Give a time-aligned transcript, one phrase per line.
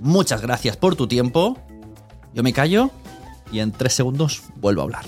[0.00, 1.58] Muchas gracias por tu tiempo.
[2.34, 2.90] Yo me callo
[3.50, 5.04] y en tres segundos vuelvo a hablar.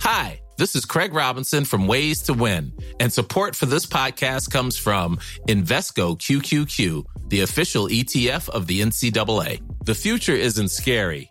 [0.00, 4.78] Hi, this is Craig Robinson from Ways to Win, and support for this podcast comes
[4.78, 9.60] from Invesco QQQ, the official ETF of the NCAA.
[9.84, 11.30] The future isn't scary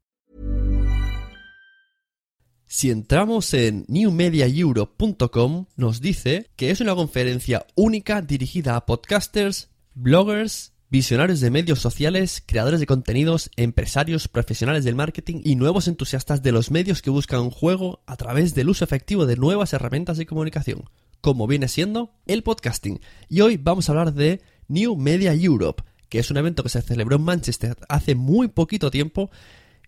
[2.73, 10.71] Si entramos en newmediaeuro.com, nos dice que es una conferencia única dirigida a podcasters, bloggers,
[10.89, 16.53] visionarios de medios sociales, creadores de contenidos, empresarios, profesionales del marketing y nuevos entusiastas de
[16.53, 20.85] los medios que buscan juego a través del uso efectivo de nuevas herramientas de comunicación,
[21.19, 23.01] como viene siendo el podcasting.
[23.27, 24.39] Y hoy vamos a hablar de
[24.69, 28.91] New Media Europe, que es un evento que se celebró en Manchester hace muy poquito
[28.91, 29.29] tiempo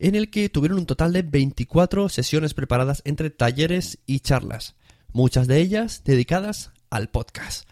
[0.04, 4.76] en el que tuvieron un total de 24 sesiones preparadas entre talleres y charlas,
[5.14, 7.70] muchas de ellas dedicadas al podcast.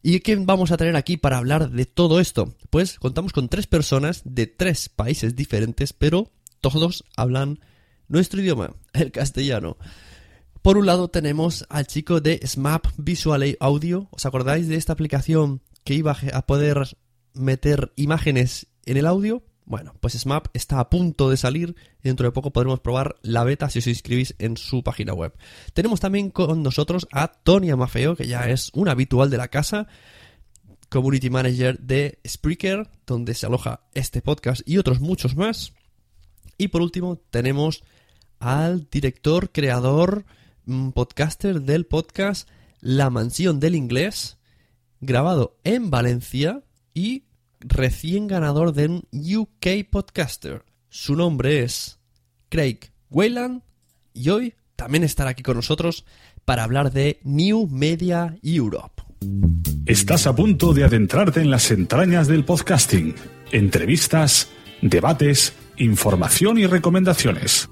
[0.00, 2.54] ¿Y quién vamos a tener aquí para hablar de todo esto?
[2.70, 6.30] Pues contamos con tres personas de tres países diferentes, pero
[6.60, 7.58] todos hablan
[8.06, 9.76] nuestro idioma, el castellano.
[10.62, 14.06] Por un lado tenemos al chico de SMAP Visual Audio.
[14.12, 16.96] ¿Os acordáis de esta aplicación que iba a poder
[17.32, 19.42] meter imágenes en el audio?
[19.66, 23.70] Bueno, pues SMAP está a punto de salir dentro de poco podremos probar la beta
[23.70, 25.32] si os inscribís en su página web.
[25.72, 29.86] Tenemos también con nosotros a Tony Amafeo, que ya es un habitual de la casa,
[30.90, 35.72] Community Manager de Spreaker, donde se aloja este podcast y otros muchos más.
[36.58, 37.84] Y por último tenemos
[38.40, 40.26] al director, creador,
[40.66, 42.48] mm, podcaster del podcast
[42.80, 44.36] La Mansión del Inglés,
[45.00, 47.24] grabado en Valencia y
[47.64, 50.64] recién ganador de un UK Podcaster.
[50.88, 51.98] Su nombre es
[52.48, 52.78] Craig
[53.10, 53.62] Wayland
[54.12, 56.04] y hoy también estará aquí con nosotros
[56.44, 59.02] para hablar de New Media Europe.
[59.86, 63.14] Estás a punto de adentrarte en las entrañas del podcasting.
[63.52, 64.48] Entrevistas,
[64.82, 67.70] debates, información y recomendaciones.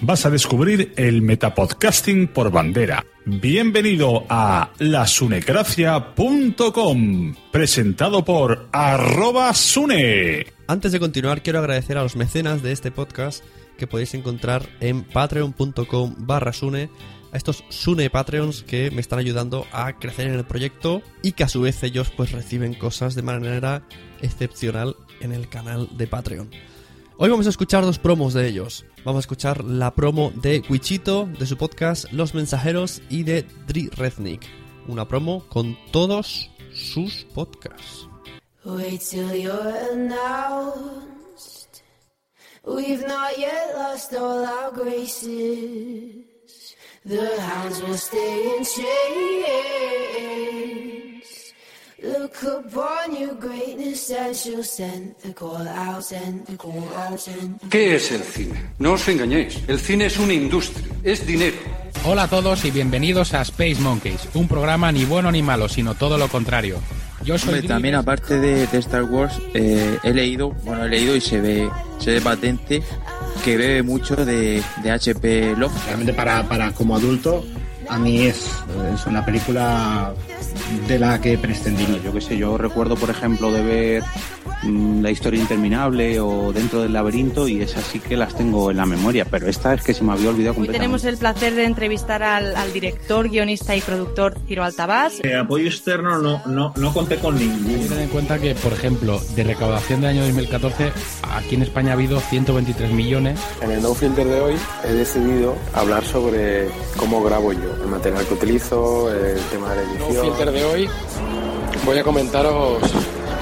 [0.00, 3.06] Vas a descubrir el metapodcasting por bandera.
[3.24, 10.52] Bienvenido a lasunecracia.com, presentado por arroba sune.
[10.68, 13.42] Antes de continuar, quiero agradecer a los mecenas de este podcast
[13.78, 16.90] que podéis encontrar en patreon.com barra sune
[17.32, 21.44] a estos Sune Patreons que me están ayudando a crecer en el proyecto y que
[21.44, 23.82] a su vez ellos pues reciben cosas de manera
[24.20, 26.50] excepcional en el canal de Patreon.
[27.18, 28.84] Hoy vamos a escuchar dos promos de ellos.
[29.02, 33.88] Vamos a escuchar la promo de Wichito, de su podcast Los Mensajeros y de Dri
[33.88, 34.42] Rednick.
[34.86, 38.06] Una promo con todos sus podcasts.
[52.02, 57.58] Look upon your greatness and she'll send the call out, send the call out, send
[57.70, 58.52] ¿Qué es el cine?
[58.78, 61.56] No os engañéis, el cine es una industria, es dinero.
[62.04, 65.94] Hola a todos y bienvenidos a Space Monkeys, un programa ni bueno ni malo, sino
[65.94, 66.80] todo lo contrario.
[67.24, 71.16] Yo soy Hombre, también aparte de, de Star Wars, eh, he leído, bueno, he leído
[71.16, 72.82] y se ve, se ve patente
[73.42, 75.86] que bebe mucho de, de HP Lovecraft.
[75.86, 77.42] realmente para, para como adulto
[77.88, 78.50] a mí es,
[78.94, 80.12] es una película
[80.88, 81.98] de la que prescindiría.
[82.02, 84.02] Yo qué sé, yo recuerdo, por ejemplo, de ver
[84.62, 88.76] mm, La historia interminable o Dentro del laberinto y esas sí que las tengo en
[88.78, 90.78] la memoria, pero esta es que se me había olvidado Hoy completamente.
[90.78, 95.18] tenemos el placer de entrevistar al, al director, guionista y productor Ciro Altabás.
[95.22, 97.86] De apoyo externo no, no, no conté con ninguno.
[97.88, 100.92] Ten en cuenta que, por ejemplo, de recaudación del año 2014,
[101.34, 103.38] aquí en España ha habido 123 millones.
[103.60, 104.54] En el No Filter de hoy
[104.84, 109.82] he decidido hablar sobre cómo grabo yo, el material que utilizo, el tema de la
[109.92, 110.14] edición.
[110.14, 110.88] No Filter de hoy
[111.84, 112.78] voy a comentaros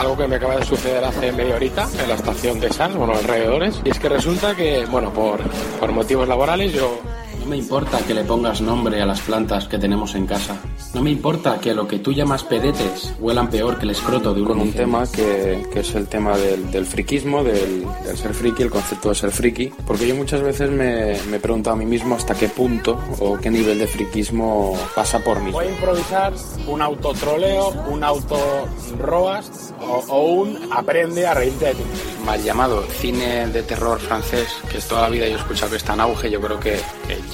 [0.00, 3.14] algo que me acaba de suceder hace media horita en la estación de Sars, bueno,
[3.14, 3.80] alrededores.
[3.84, 5.40] Y es que resulta que, bueno, por,
[5.78, 6.98] por motivos laborales yo...
[7.44, 10.56] No me importa que le pongas nombre a las plantas que tenemos en casa.
[10.94, 14.40] No me importa que lo que tú llamas pedetes huelan peor que el escroto de
[14.40, 18.32] un Con un tema que, que es el tema del, del friquismo, del, del ser
[18.32, 19.70] friki, el concepto de ser friki.
[19.86, 23.36] Porque yo muchas veces me, me he preguntado a mí mismo hasta qué punto o
[23.36, 25.50] qué nivel de friquismo pasa por mí.
[25.50, 26.32] Voy a improvisar
[26.66, 31.82] un autotroleo, un auto-roast o, o un aprende a reírte de ti.
[32.24, 35.76] Mal llamado cine de terror francés, que es toda la vida yo he escuchado que
[35.76, 37.33] está en auge, yo creo que, que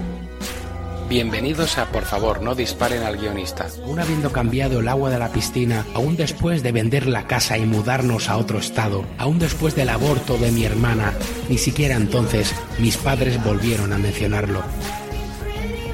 [1.11, 3.67] Bienvenidos a Por favor, no disparen al guionista.
[3.83, 7.65] Aún habiendo cambiado el agua de la piscina, aún después de vender la casa y
[7.65, 11.11] mudarnos a otro estado, aún después del aborto de mi hermana,
[11.49, 14.61] ni siquiera entonces mis padres volvieron a mencionarlo.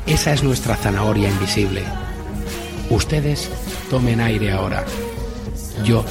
[0.06, 1.82] Esa es nuestra zanahoria invisible.
[2.92, 3.50] Ustedes
[3.90, 4.86] tomen aire ahora.
[5.84, 6.06] Yo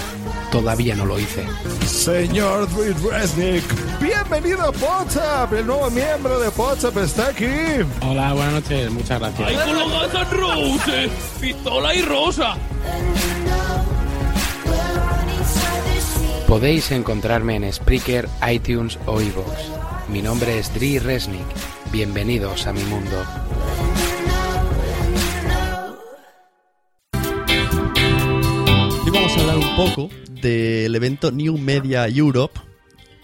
[0.60, 1.44] todavía no lo hice.
[1.86, 3.64] Señor Dwayne Resnick,
[4.00, 5.52] bienvenido a WhatsApp.
[5.52, 7.44] El nuevo miembro de WhatsApp está aquí.
[8.00, 9.48] Hola, buenas noches, muchas gracias.
[9.48, 11.10] ¡Ay, con los Guns N' Roses!
[11.40, 12.56] ¡Pistola y rosa!
[16.48, 20.08] Podéis encontrarme en Spreaker, iTunes o iVoox.
[20.08, 21.44] Mi nombre es Dri Resnick.
[21.92, 23.16] Bienvenidos a mi mundo.
[29.76, 32.58] Poco del evento New Media Europe.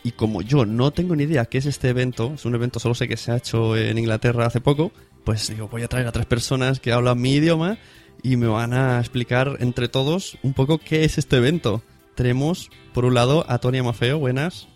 [0.04, 2.94] Y como yo no tengo ni idea qué es este evento, es un evento solo
[2.94, 4.92] sé que se ha hecho en Inglaterra hace poco,
[5.24, 7.78] pues digo, voy a traer a tres personas que hablan mi idioma
[8.22, 11.82] y me van a explicar entre todos un poco qué es este evento.
[12.16, 14.68] Tenemos, por un lado, a Tonia Mafeo, buenas.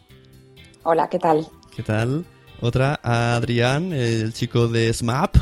[0.83, 1.47] Hola, ¿qué tal?
[1.75, 2.25] ¿Qué tal?
[2.63, 5.37] Otra, a Adrián, el chico de SMAP.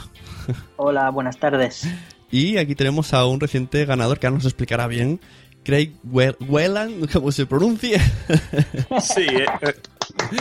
[0.79, 1.87] Hola, buenas tardes.
[2.35, 5.21] Y aquí tenemos a un reciente ganador que ahora nos explicará bien,
[5.65, 8.01] Craig Whelan, ¿cómo se pronuncia?
[9.01, 9.75] Sí, eh, eh,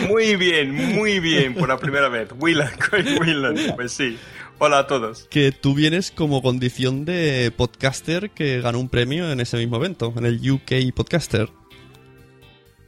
[0.09, 2.29] muy bien, muy bien, por la primera vez.
[2.37, 4.17] Whelan, Craig Whelan, pues sí.
[4.59, 5.27] Hola a todos.
[5.29, 10.13] que tú vienes como condición de podcaster que ganó un premio en ese mismo evento,
[10.15, 11.49] en el UK Podcaster.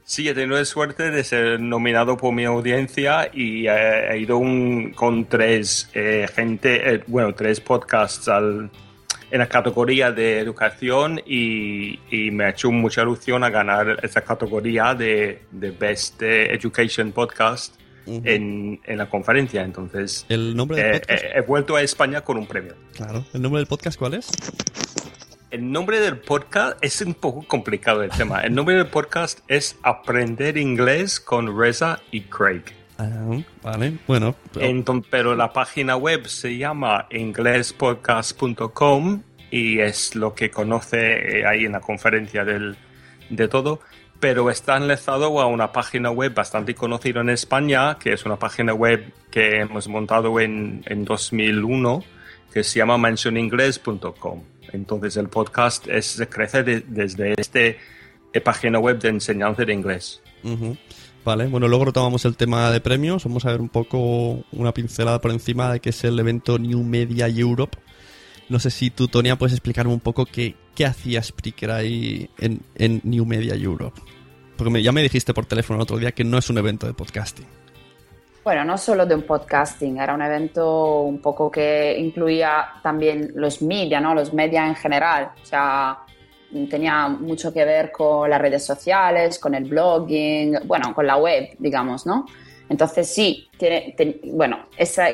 [0.04, 4.36] Sí, he tenido la suerte de ser nominado por mi audiencia y eh, he ido
[4.38, 8.70] un- con tres eh, gente, eh, bueno, tres podcasts al-
[9.30, 14.20] en la categoría de educación y, y me ha hecho mucha ilusión a ganar esa
[14.22, 17.74] categoría de, de Best Education Podcast
[18.06, 19.62] en, en la conferencia.
[19.62, 21.24] Entonces, ¿El nombre del eh, podcast?
[21.24, 22.74] eh, he vuelto a España con un premio.
[22.94, 23.24] Claro.
[23.32, 24.28] ¿El nombre del podcast cuál es?
[25.50, 28.40] El nombre del podcast es un poco complicado el tema.
[28.42, 32.62] El nombre del podcast es Aprender Inglés con Reza y Craig.
[32.98, 34.34] Ah, vale, bueno.
[34.52, 34.66] pero-
[35.34, 41.80] la página web se llama inglespodcast.com y es lo que conoce eh, ahí en la
[41.80, 42.76] conferencia del,
[43.30, 43.80] de todo.
[44.18, 48.72] Pero está enlazado a una página web bastante conocida en España, que es una página
[48.72, 52.02] web que hemos montado en, en 2001,
[52.52, 54.42] que se llama mentioningles.com.
[54.72, 57.78] Entonces el podcast es, crece de- desde este
[58.32, 60.22] eh, página web de enseñanza de inglés.
[60.42, 60.76] Ujú.
[61.26, 63.24] Vale, bueno, luego retomamos el tema de premios.
[63.24, 66.84] Vamos a ver un poco una pincelada por encima de qué es el evento New
[66.84, 67.76] Media Europe.
[68.48, 72.60] No sé si tú, Tonia, puedes explicarme un poco qué, qué hacía Spreaker ahí en,
[72.76, 74.00] en New Media Europe.
[74.56, 76.94] Porque ya me dijiste por teléfono el otro día que no es un evento de
[76.94, 77.46] podcasting.
[78.44, 83.62] Bueno, no solo de un podcasting, era un evento un poco que incluía también los
[83.62, 84.14] media, ¿no?
[84.14, 85.32] Los media en general.
[86.70, 91.50] Tenía mucho que ver con las redes sociales, con el blogging, bueno, con la web,
[91.58, 92.26] digamos, ¿no?
[92.68, 94.66] Entonces sí, tiene, ten- bueno,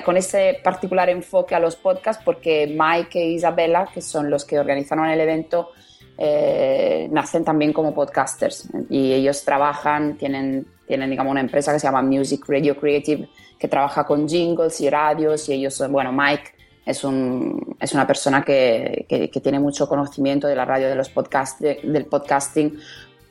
[0.05, 4.59] con ese particular enfoque a los podcasts, porque Mike e Isabella, que son los que
[4.59, 5.71] organizaron el evento,
[6.19, 11.87] eh, nacen también como podcasters y ellos trabajan, tienen, tienen digamos una empresa que se
[11.87, 16.53] llama Music Radio Creative que trabaja con jingles y radios y ellos, bueno, Mike
[16.85, 20.95] es, un, es una persona que, que- que tiene mucho conocimiento de la radio, de
[20.97, 22.79] los podcast, de- del podcasting,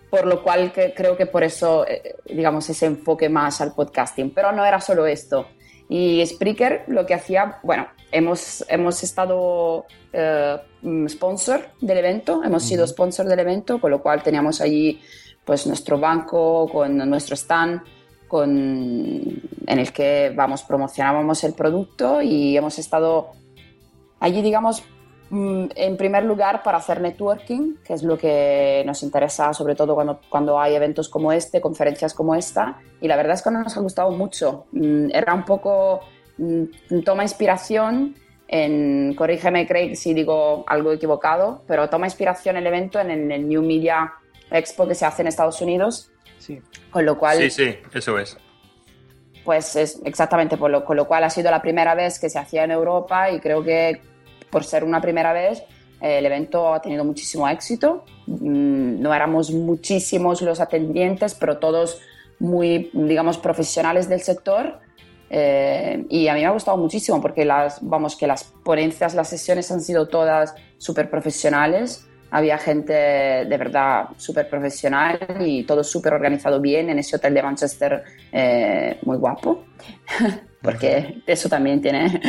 [0.10, 4.32] por lo cual que, creo que por eso, eh, digamos, ese enfoque más al podcasting.
[4.32, 5.48] Pero no era solo esto.
[5.90, 12.64] Y Spreaker lo que hacía, bueno, hemos, hemos estado eh, mm, sponsor del evento, hemos
[12.64, 15.02] sido sponsor del evento, con lo cual teníamos allí
[15.44, 17.82] pues nuestro banco con nuestro stand
[18.28, 18.50] con,
[19.68, 23.32] en el que vamos promocionábamos el producto y hemos estado
[24.22, 24.84] allí digamos
[25.30, 29.94] mm, en primer lugar para hacer networking que es lo que nos interesa sobre todo
[29.96, 33.76] cuando, cuando hay eventos como este conferencias como esta y la verdad es que nos
[33.76, 36.00] ha gustado mucho Mm, era un poco
[36.38, 38.16] mm, toma inspiración
[38.48, 43.48] en, corrígeme Craig si digo algo equivocado, pero toma inspiración el evento en, el- el
[43.48, 44.14] New Media
[44.52, 46.12] Expo que se hace en Estados Unidos.
[46.92, 48.38] Con lo cual, Sí, sí, eso es.
[49.46, 52.38] pues es exactamente por lo, con lo cual ha sido la primera vez que se
[52.40, 54.02] hacía en Europa y creo que
[54.52, 55.64] por ser una primera vez
[56.02, 58.04] eh, el evento ha tenido muchísimo éxito.
[58.28, 62.00] Mm, No éramos muchísimos los atendientes, pero todos
[62.40, 64.80] muy, digamos, profesionales del sector.
[65.30, 69.30] Eh, y a mí me ha gustado muchísimo porque las, vamos, que las ponencias, las
[69.30, 72.08] sesiones han sido todas súper profesionales.
[72.32, 77.44] Había gente de verdad súper profesional y todo súper organizado bien en ese hotel de
[77.44, 79.66] Manchester eh, muy guapo.
[80.62, 82.22] porque eso también tiene,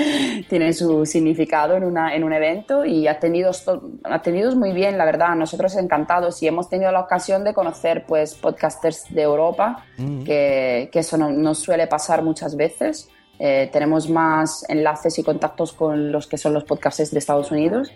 [0.49, 3.65] tiene su significado en, una, en un evento y atendidos,
[4.05, 8.35] atendidos muy bien, la verdad, nosotros encantados y hemos tenido la ocasión de conocer pues
[8.35, 10.25] podcasters de Europa, Mm.
[10.25, 13.09] que, que eso no, no suele pasar muchas veces.
[13.39, 17.93] Eh, tenemos más enlaces y contactos con los que son los podcasters de Estados Unidos,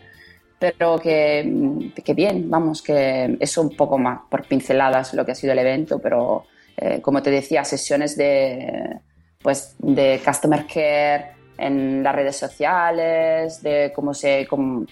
[0.59, 5.35] pero que, que bien, vamos, que eso un poco más por pinceladas lo que ha
[5.35, 6.45] sido el evento, pero
[6.77, 8.99] eh, como te decía, sesiones de,
[9.43, 14.85] pues, de customer care en las redes sociales, de cómo se, cómo-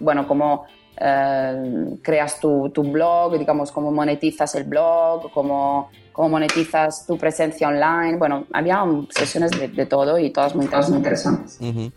[0.00, 0.64] bueno, cómo
[1.00, 7.68] eh, creas tu, tu blog, digamos, cómo monetizas el blog, cómo, cómo monetizas tu presencia
[7.68, 8.16] online.
[8.16, 11.58] Bueno, había um, sesiones de, de todo y todas muy, todas muy interesantes.
[11.60, 11.92] Ujú.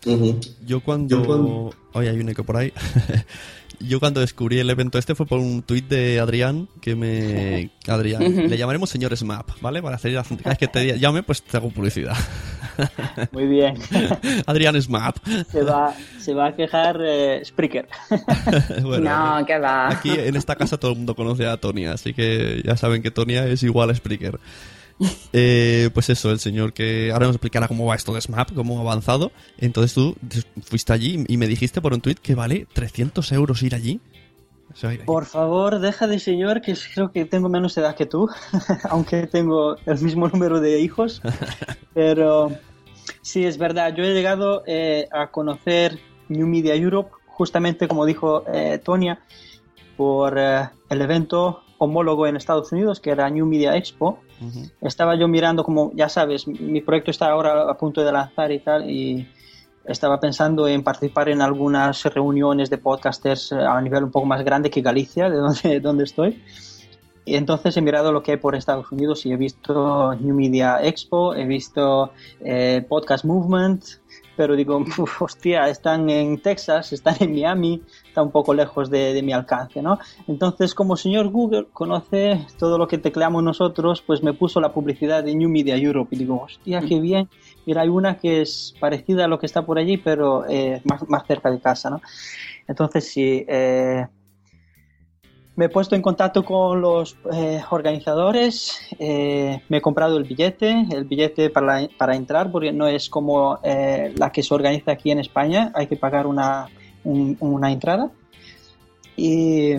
[0.64, 1.70] Yo cuando...
[1.92, 2.72] Oye, hay un eco por ahí.
[3.86, 7.70] Yo cuando descubrí el evento este fue por un tuit de Adrián que me...
[7.88, 9.82] Adrián, le llamaremos señor Smap, ¿vale?
[9.82, 10.12] Para hacer...
[10.14, 12.16] Cada vez que te llame, pues te hago publicidad.
[13.32, 13.76] Muy bien.
[14.46, 15.16] Adrián Smap.
[15.50, 17.88] Se va, se va a quejar eh, Spreaker.
[18.82, 19.88] Bueno, no, que va.
[19.90, 23.10] Aquí en esta casa todo el mundo conoce a Tonia, así que ya saben que
[23.10, 24.38] Tonia es igual a Spreaker.
[25.32, 28.78] Eh, pues eso, el señor que ahora nos explicará cómo va esto de SMAP, cómo
[28.78, 29.32] ha avanzado.
[29.58, 30.16] Entonces tú
[30.62, 34.00] fuiste allí y me dijiste por un tuit que vale 300 euros ir allí.
[34.72, 35.06] O sea, ir allí.
[35.06, 38.28] Por favor, deja de señor, que creo que tengo menos edad que tú,
[38.90, 41.22] aunque tengo el mismo número de hijos.
[41.94, 42.52] Pero
[43.22, 48.44] sí, es verdad, yo he llegado eh, a conocer New Media Europe, justamente como dijo
[48.52, 49.20] eh, Tonia,
[49.96, 54.20] por el evento homólogo en Estados Unidos, que era New Media Expo.
[54.80, 58.58] Estaba yo mirando, como ya sabes, mi proyecto está ahora a punto de lanzar y
[58.60, 59.28] tal, y
[59.84, 64.44] estaba pensando en participar en algunas reuniones de podcasters eh, a nivel un poco más
[64.44, 66.42] grande que Galicia, de donde, donde estoy.
[67.24, 70.82] Y entonces he mirado lo que hay por Estados Unidos y he visto New Media
[70.82, 73.84] Expo, he visto eh, Podcast Movement,
[74.36, 79.12] pero digo, "Uf, hostia, están en Texas, están en Miami, está un poco lejos de,
[79.12, 79.98] de mi alcance, ¿no?
[80.28, 85.24] Entonces, como señor Google conoce todo lo que tecleamos nosotros, pues me puso la publicidad
[85.24, 87.28] de New Media Europe y digo, hostia, qué bien.
[87.66, 91.08] Mira, hay una que es parecida a lo que está por allí, pero eh, más,
[91.08, 92.00] más cerca de casa, ¿no?
[92.66, 94.06] Entonces, sí, eh,
[95.56, 100.86] me he puesto en contacto con los eh, organizadores, eh, me he comprado el billete,
[100.90, 105.10] el billete para, para entrar, porque no es como eh, la que se organiza aquí
[105.10, 106.68] en España, hay que pagar una,
[107.04, 108.10] un- una entrada.
[109.16, 109.72] Y,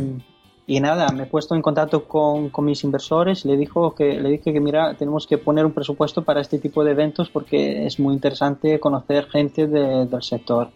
[0.67, 4.29] y nada, me he puesto en contacto con, con mis inversores, le, dijo que, le
[4.29, 7.99] dije que mira, tenemos que poner un presupuesto para este tipo de eventos porque es
[7.99, 10.69] muy interesante conocer gente de- del sector.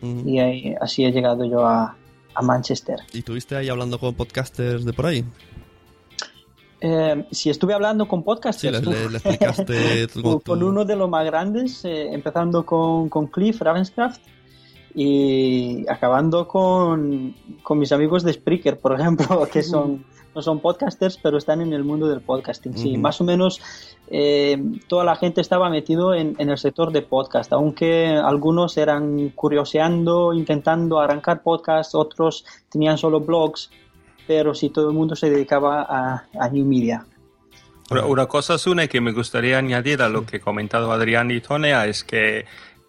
[0.00, 0.28] Ujú.
[0.28, 1.96] Y ahí- así he llegado yo a,
[2.34, 2.98] a Manchester.
[3.12, 5.24] ¿Y estuviste ahí hablando con podcasters de por ahí?
[6.80, 11.08] Eh, si estuve hablando con podcasters, Sí, le- le- explicaste con, con uno de los
[11.10, 14.20] más grandes, eh, empezando con, con Cliff Ravenscraft
[14.94, 20.04] y acabando con, con mis amigos de Spreaker, por ejemplo, que son
[20.34, 22.76] no son podcasters, pero están en el mundo del podcasting.
[22.78, 23.60] Sí, más o menos
[24.10, 29.30] eh, toda la gente estaba metido en, en el sector de podcast, aunque algunos eran
[29.30, 33.70] curioseando, intentando arrancar podcasts, otros tenían solo blogs,
[34.26, 37.04] pero sí todo el mundo se dedicaba a, a New Media.
[37.90, 41.40] Una, una cosa, Sune, que me gustaría añadir a lo que ha comentado Adrián y
[41.40, 42.44] Tonea es que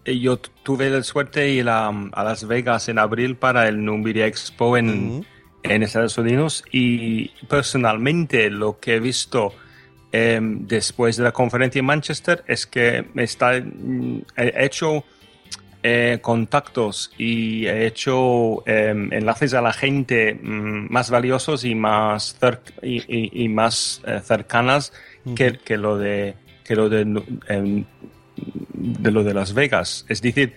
[0.06, 3.84] yo tu- tuve la suerte de ir a, a Las Vegas en abril para el
[3.86, 5.26] Numidia Expo en,
[5.64, 9.54] en Estados Unidos y personalmente lo que he visto
[10.12, 15.04] eh, después de la conferencia en Manchester es que me está, mm, he hecho
[15.82, 22.38] eh, contactos y he hecho eh, enlaces a la gente mm, más valiosos y más
[22.82, 24.92] y, y- y más eh, cercanas
[25.36, 26.34] que, que lo de
[26.66, 27.02] que lo de,
[27.48, 27.86] em,
[28.74, 30.06] de lo de Las Vegas.
[30.10, 30.54] Es decir,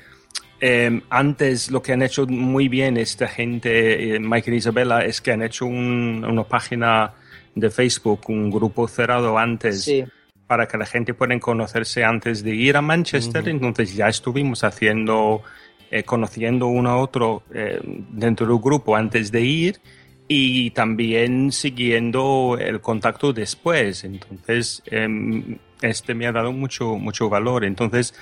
[0.61, 5.21] eh, antes lo que han hecho muy bien esta gente, eh, Mike y Isabella, es
[5.21, 7.12] que han hecho un- una página
[7.54, 10.04] de Facebook, un grupo cerrado antes Sí.
[10.47, 13.49] para que la gente pueda conocerse antes de ir a Manchester.
[13.49, 15.42] Entonces ya estuvimos haciendo,
[15.90, 17.80] eh, conociendo uno a otro eh,
[18.11, 19.80] dentro del grupo antes de ir
[20.28, 24.04] y también siguiendo el contacto después.
[24.04, 27.64] Entonces, em, este me ha dado mucho, mucho valor.
[27.64, 28.14] Entonces,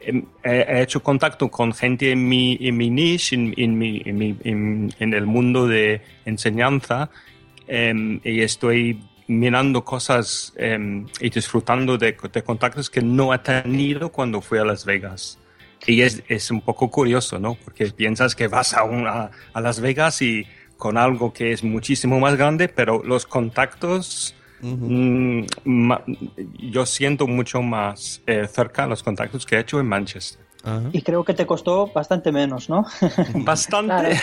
[0.00, 4.02] em, he, he hecho contacto con gente en mi, en mi niche, en, en mi-
[4.04, 7.10] en mi- en- en el mundo de enseñanza,
[7.68, 14.10] em, y estoy mirando cosas em, y disfrutando de, de contactos que no he tenido
[14.10, 15.38] cuando fui a Las Vegas.
[15.86, 17.54] Y es, es un poco curioso, ¿no?
[17.54, 20.44] Porque piensas que vas a, una, a Las Vegas y
[20.76, 26.02] con algo que es muchísimo más grande, pero los contactos, mm, ma-
[26.58, 30.47] yo siento mucho más eh, cerca los contactos que he hecho en Manchester.
[30.92, 32.84] Y creo que te costó bastante menos, ¿no?
[33.34, 34.18] Bastante.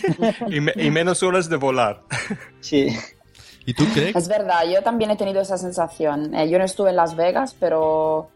[0.48, 2.02] y, me- y menos horas de volar.
[2.60, 2.88] Sí.
[3.66, 4.16] ¿Y tú crees?
[4.16, 6.34] Es verdad, yo también he tenido esa sensación.
[6.34, 8.30] Eh, yo no estuve en Las Vegas, pero,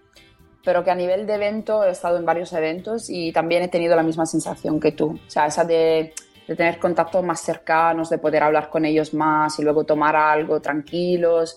[0.64, 3.96] pero que a nivel de evento he estado en varios eventos y también he tenido
[3.96, 5.18] la misma sensación que tú.
[5.26, 6.12] O sea, esa de,
[6.46, 10.60] de tener contactos más cercanos, de poder hablar con ellos más y luego tomar algo
[10.60, 11.56] tranquilos.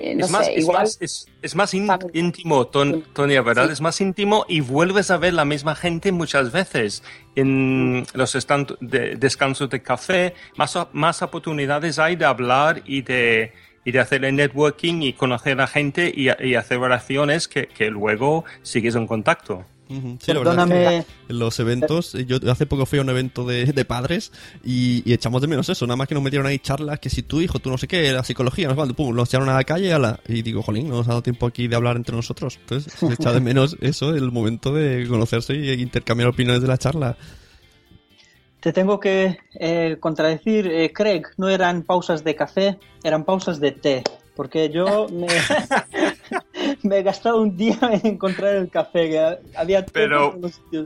[0.00, 3.70] Eh, no es, más, es más- es- es más ín- íntimo, Ton- Tonia, ¿verdad?
[3.70, 7.02] Es más íntimo y vuelves a ver la misma gente muchas veces.
[7.36, 13.52] En los estan- de- descansos de café, más, más oportunidades hay de hablar y de,
[13.84, 17.90] y de hacer el networking y conocer a gente y, y hacer oraciones que, que
[17.90, 19.64] luego sigues en contacto.
[19.88, 23.44] Sí, la verdad es que en los eventos, yo hace poco fui a un evento
[23.44, 24.32] de, de padres
[24.64, 27.22] y, y echamos de menos eso, nada más que nos metieron ahí charlas que si
[27.22, 29.54] tu hijo, tú no sé qué, la psicología, no sé cuánto, pum, nos echaron a
[29.54, 32.16] la calle ala, y digo, jolín, no nos ha dado tiempo aquí de hablar entre
[32.16, 32.58] nosotros.
[32.60, 36.78] Entonces, se echa de menos eso, el momento de conocerse y intercambiar opiniones de la
[36.78, 37.16] charla.
[38.60, 43.72] Te tengo que eh, contradecir, eh, Craig, no eran pausas de café, eran pausas de
[43.72, 44.02] té,
[44.34, 45.26] porque yo me,
[46.82, 50.34] me he gastado un día en encontrar el café, que había Pero,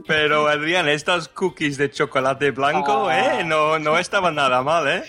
[0.07, 3.39] pero Adrián, estas cookies de chocolate blanco, Ah.
[3.39, 3.43] ¿eh?
[3.43, 5.03] No, no estaban nada mal, ¿eh?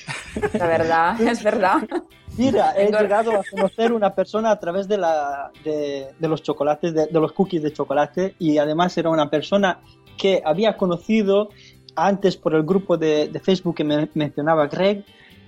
[0.53, 1.79] La verdad, es verdad.
[2.37, 6.95] Mira, he llegado a conocer una persona a través de, la, de, de los chocolates,
[6.95, 9.81] de, de los cookies de chocolate, y además era una persona
[10.17, 11.51] que había conocido
[11.97, 15.05] antes por el grupo de, de Facebook que me mencionaba Greg.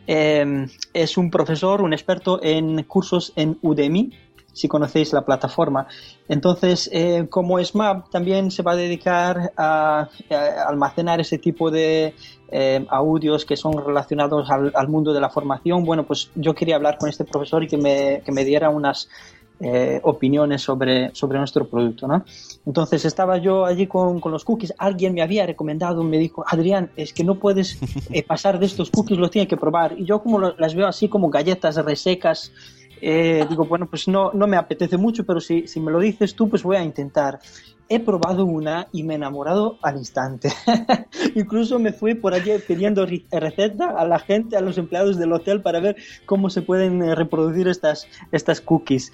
[0.06, 4.10] Eh, es un profesor, un experto en cursos en Udemy,
[4.52, 5.86] si conocéis la plataforma.
[6.28, 12.14] Entonces, eh, como SMAP también se va a dedicar a, a almacenar ese tipo de
[12.50, 16.98] eh, audios que son relacionados al, mundo de la formación, bueno, pues yo quería hablar
[16.98, 19.08] con este profesor y que me, que me diera unas
[19.60, 22.24] eh, opiniones sobre, sobre nuestro producto, ¿no?
[22.66, 26.90] Entonces estaba yo allí con, con los cookies, alguien me había recomendado, me dijo, Adrián,
[26.96, 27.78] es que no puedes
[28.10, 29.94] eh, pasar de estos cookies, los tienes que probar.
[29.98, 32.52] Y yo como lo- las veo así como galletas resecas,
[33.04, 36.36] eh, digo, bueno, pues no, no me apetece mucho, pero si, si me lo dices
[36.36, 37.40] tú, pues voy a intentar.
[37.88, 40.52] He probado una y me he enamorado al instante.
[41.34, 45.62] Incluso me fui por allí pidiendo receta a la gente, a los empleados del hotel
[45.62, 49.10] para ver cómo se pueden eh, reproducir estas, estas cookies.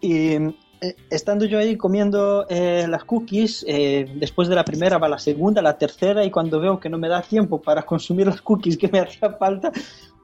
[0.00, 0.38] Y
[0.80, 5.18] eh, estando yo ahí comiendo eh, las cookies, eh, después de la primera va la
[5.18, 8.76] segunda, la tercera, y cuando veo que no me da tiempo para consumir las cookies
[8.76, 9.72] que me hacía falta,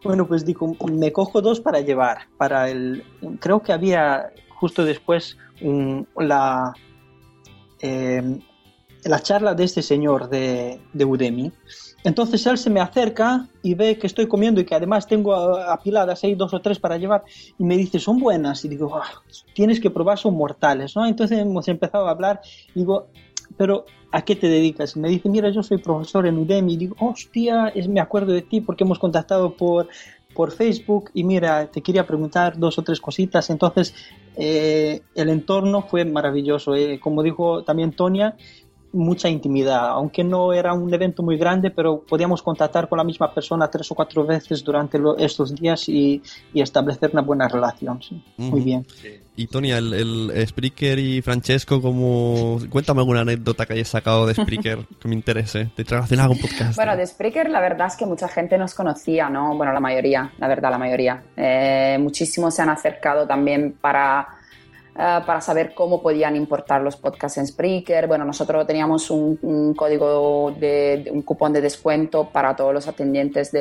[0.05, 2.29] bueno, pues digo, me cojo dos para llevar.
[2.37, 3.05] Para el,
[3.41, 5.37] creo que había justo después
[6.17, 6.73] la,
[7.81, 8.39] eh,
[9.05, 11.53] la charla de este señor de, de Udemy.
[12.05, 16.25] Entonces él se me acerca y ve que estoy comiendo y que además tengo apiladas
[16.25, 17.23] ahí dos o tres para llevar
[17.59, 18.65] y me dice, son buenas.
[18.65, 19.23] Y digo, "Ah,
[19.55, 21.07] tienes que probar, son mortales, ¿no?
[21.07, 22.41] Entonces hemos empezado a hablar
[22.75, 23.07] y digo,
[23.57, 24.97] pero ¿a qué te dedicas?
[24.97, 26.75] Me dice, mira, yo soy profesor en Udemy.
[26.75, 29.89] Y digo, hostia, es, me acuerdo de ti porque hemos contactado por,
[30.35, 33.51] por Facebook y mira, te quería preguntar dos o tres cositas.
[33.51, 33.95] Entonces,
[34.37, 36.75] eh, el entorno fue maravilloso.
[36.75, 36.99] eh.
[37.01, 38.37] Como dijo también Tonia,
[38.93, 43.33] mucha intimidad, aunque no era un evento muy grande, pero podíamos contactar con la misma
[43.33, 48.03] persona tres o cuatro veces durante lo- estos días y, y establecer una buena relación.
[48.03, 48.23] sí.
[48.37, 48.65] Muy Ujú.
[48.65, 48.87] bien.
[49.35, 52.59] Y Tony, el, el Spreaker y Francesco, como...
[52.69, 56.77] cuéntame alguna anécdota que hayas sacado de Spreaker que me interese, de relacionada con podcast.
[56.77, 59.57] Bueno, de Spreaker la verdad es que mucha gente nos conocía, ¿no?
[59.57, 61.23] Bueno, la mayoría, la verdad, la mayoría.
[61.35, 64.29] Eh, muchísimos se han acercado también para,
[64.95, 68.07] eh, para saber cómo podían importar los podcasts en Spreaker.
[68.07, 73.53] Bueno, nosotros teníamos un, código de, un cupón de descuento para todos los atendientes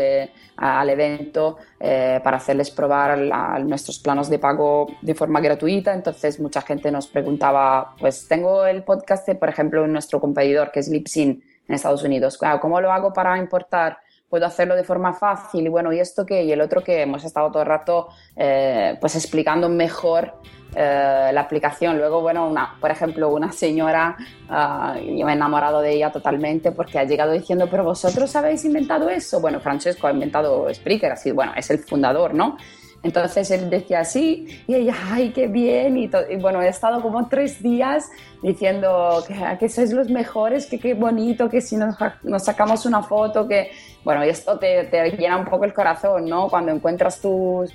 [0.57, 3.17] al evento eh, para hacerles probar
[3.63, 5.93] nuestros planos de pago de forma gratuita.
[5.93, 10.89] Entonces, mucha gente nos preguntaba, pues tengo el podcast, por ejemplo, nuestro competidor que es
[10.89, 12.37] Lipsin en Estados Unidos.
[12.37, 13.99] Claro, ¿Cómo lo hago para importar?
[14.31, 16.45] Puedo hacerlo de forma fácil y bueno, ¿y esto qué?
[16.45, 20.35] Y el otro que hemos estado todo el rato eh, pues explicando mejor
[20.73, 21.97] eh, la aplicación.
[21.97, 24.15] Luego, bueno, una, por ejemplo, una señora,
[24.49, 28.63] ah, yo me he enamorado de ella totalmente porque ha llegado diciendo, pero vosotros habéis
[28.63, 29.41] inventado eso.
[29.41, 32.55] Bueno, Francesco ha inventado Spreaker, así, bueno, es el fundador, ¿no?
[33.03, 35.97] Entonces él decía así y ella, ay, qué bien.
[35.97, 36.07] Y,
[36.39, 38.09] bueno, he estado como tres días
[38.43, 43.01] diciendo que, que sois los mejores, que qué bonito, que si nos, nos sacamos una
[43.01, 43.71] foto, que
[44.03, 46.47] bueno, y esto te, llena un poco el corazón, ¿no?
[46.49, 47.71] Cuando encuentras tus,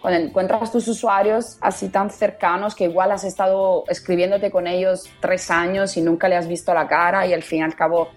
[0.00, 5.50] cuando encuentras tus usuarios así tan cercanos que igual has estado escribiéndote con ellos tres
[5.50, 8.08] años y nunca le has visto la cara y al fin y al cabo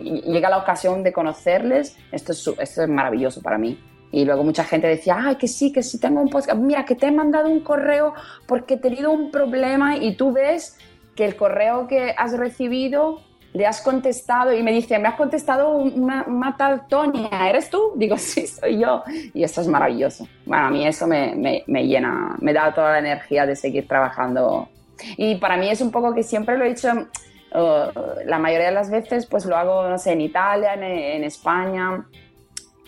[0.00, 3.78] llega la ocasión de conocerles, esto es, esto es maravilloso para mí.
[4.14, 6.94] Y luego mucha gente decía, ay, que sí, que sí tengo un podcast, mira, que
[6.94, 8.14] te he mandado un correo
[8.46, 10.78] porque he tenido un problema y tú ves
[11.16, 13.18] que el correo que has recibido
[13.54, 17.92] le has contestado y me dice, me has contestado una, una tal Tonia, ¿eres tú?
[17.96, 19.02] Digo, sí, soy yo.
[19.32, 20.28] Y esto es maravilloso.
[20.46, 23.88] Bueno, a mí eso me, me, me llena, me da toda la energía de seguir
[23.88, 24.68] trabajando.
[25.16, 26.88] Y para mí es un poco que siempre lo he hecho,
[27.52, 27.90] eh,
[28.26, 32.06] la mayoría de las veces pues lo hago, no sé, en Italia, en, en España,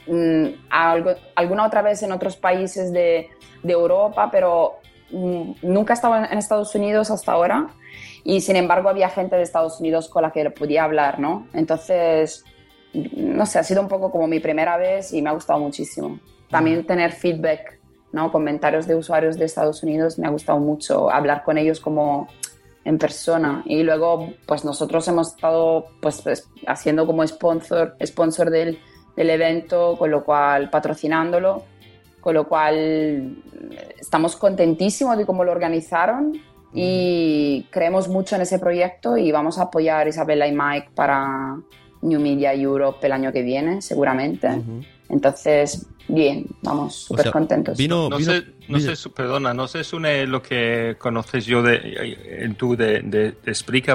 [0.07, 3.29] mm, algo- alguna otra vez en otros países de,
[3.62, 4.75] de Europa, pero
[5.11, 7.69] mm, nunca he estado en, en Estados Unidos hasta ahora
[8.25, 11.47] y sin embargo había gente de Estados Unidos con la que podía hablar, ¿no?
[11.53, 12.45] Entonces,
[12.92, 16.19] no sé, ha sido un poco como mi primera vez y me ha gustado muchísimo.
[16.51, 17.79] También tener feedback,
[18.12, 18.33] ¿no?
[18.33, 22.29] Comentarios de usuarios de Estados Unidos me ha gustado mucho, hablar con ellos como
[22.85, 28.79] en persona y luego pues nosotros hemos estado pues, pues, haciendo como sponsor, sponsor del,
[29.16, 31.64] del evento, con lo cual patrocinándolo,
[32.20, 33.37] con lo cual
[33.98, 36.33] estamos contentísimos de cómo lo organizaron
[36.74, 41.57] y creemos mucho en ese proyecto y vamos a apoyar a Isabela y Mike para
[42.02, 44.48] New Media Europe el año que viene, seguramente.
[45.09, 47.79] Entonces, bien, vamos súper sea, contentos.
[48.11, 52.55] no sé, no sé, su- perdona, no sé Sune, lo que conoces yo de, en
[52.57, 53.33] tú de, de,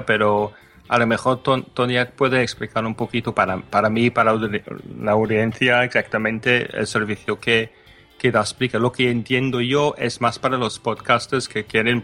[0.05, 0.51] pero
[0.91, 5.85] a lo mejor Ton- Tonya puede explicar un poquito para, para mí, para la audiencia,
[5.85, 7.71] exactamente el servicio que,
[8.19, 8.81] que da Spreaker.
[8.81, 12.03] Lo que entiendo yo es más para los podcasters que quieren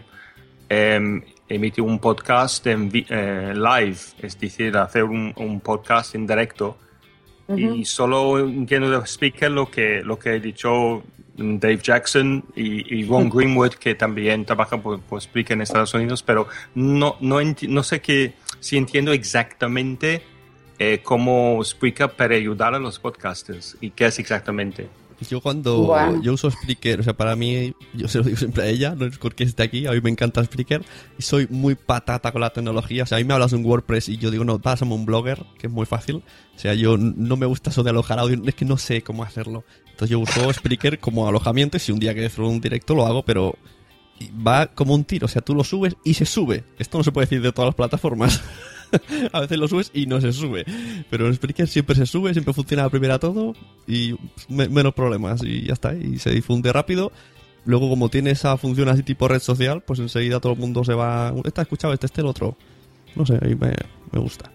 [0.70, 6.78] em, emitir un podcast en eh, live, es decir, hacer un, un podcast en directo.
[7.56, 11.02] Y solo entiendo de Speaker lo que, lo que he dicho
[11.36, 16.22] Dave Jackson y, y Ron Greenwood, que también trabaja por, por Spreaker en Estados Unidos,
[16.22, 20.22] pero no, no, no sé que, si entiendo exactamente
[20.78, 24.88] eh, cómo Spreaker para ayudar a los podcasters y qué es exactamente.
[25.28, 26.22] Yo cuando Bueno.
[26.22, 29.04] yo uso Spreaker, o sea, para mí, yo se lo digo siempre a ella, no
[29.04, 30.84] es porque esté aquí, a mí me encanta Spreaker
[31.18, 33.02] y soy muy patata con la tecnología.
[33.02, 35.04] O sea, a mí me hablas de un WordPress y yo digo, no, pásame un
[35.06, 36.22] blogger, que es muy fácil.
[36.54, 39.24] O sea, yo no me gusta eso de alojar audio, es que no sé cómo
[39.24, 39.64] hacerlo.
[39.90, 43.04] Entonces yo uso Spreaker como alojamiento y si un día quiero hacer un directo lo
[43.04, 43.56] hago, pero
[44.46, 45.26] va como un tiro.
[45.26, 46.64] O sea, tú lo subes y se sube.
[46.78, 48.42] Esto no se puede decir de todas las plataformas.
[49.32, 50.64] a veces lo subes y no se sube.
[51.10, 53.54] Pero en Spreaker siempre se sube, siempre funciona a primera todo
[53.86, 54.14] y
[54.48, 55.94] me- menos problemas y ya está.
[55.94, 57.12] Y se difunde rápido.
[57.64, 60.94] Luego, como tiene esa función así tipo red social, pues enseguida todo el mundo se
[60.94, 61.34] va.
[61.44, 62.56] Este ha escuchado, este, este, el otro.
[63.14, 63.74] No sé, ahí me,
[64.12, 64.50] me gusta.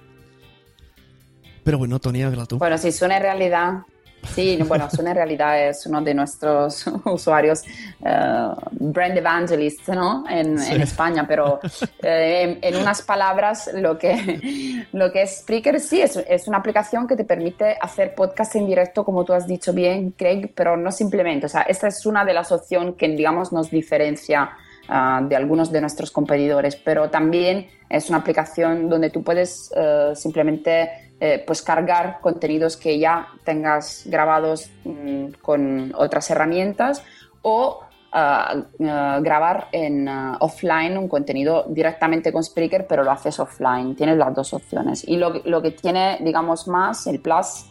[1.64, 2.58] Pero bueno, Tony, habla tú.
[2.58, 3.84] Bueno, si suena en realidad,
[4.34, 7.64] Sí, bueno, Sun en realidad es uno de nuestros usuarios
[8.04, 10.24] eh, brand evangelists ¿no?
[10.30, 10.74] en, Sí.
[10.74, 11.60] en España, pero
[12.02, 16.58] eh, en, en unas palabras lo que, lo que es Spreaker sí es, es una
[16.58, 20.78] aplicación que te permite hacer podcast en directo, como tú has dicho bien, Craig, pero
[20.78, 24.52] no simplemente, o sea, esta es una de las opciones que, digamos, nos diferencia
[24.88, 30.14] ah, de algunos de nuestros competidores, pero también es una aplicación donde tú puedes eh,
[30.16, 37.04] simplemente eh, pues cargar contenidos que ya tengas grabados mm, con otras herramientas
[37.42, 43.40] o ah, ah, grabar en ah, offline un contenido directamente con Spreaker, pero lo haces
[43.40, 43.96] offline.
[43.96, 45.08] Tienes las dos opciones.
[45.08, 47.66] Y lo, lo que tiene, digamos, más, el plus,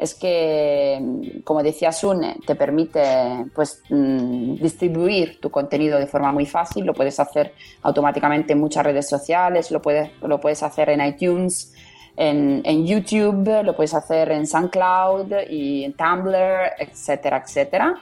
[0.00, 6.32] es que, mm, como decía Sun, te permite pues, mm, distribuir tu contenido de forma
[6.32, 6.84] muy fácil.
[6.86, 11.74] Lo puedes hacer automáticamente en muchas redes sociales, lo puedes, lo puedes hacer en iTunes,
[12.20, 17.94] en, en YouTube, lo puedes hacer en SoundCloud y en Tumblr, etcétera, etcétera.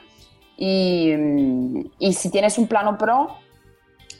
[0.57, 3.37] Y, mm, y si tienes un plano pro,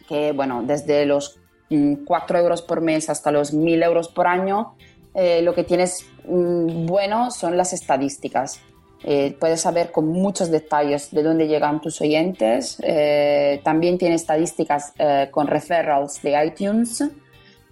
[0.07, 1.37] que bueno, desde los
[1.69, 4.75] mm, 4 euros por mes hasta los 1000 euros por año,
[5.13, 8.61] eh, lo que tienes mm, bueno son las estadísticas.
[9.03, 12.77] Eh, puedes saber con muchos detalles de dónde llegan tus oyentes.
[12.83, 17.03] Eh, también tiene estadísticas eh, con referrals de iTunes.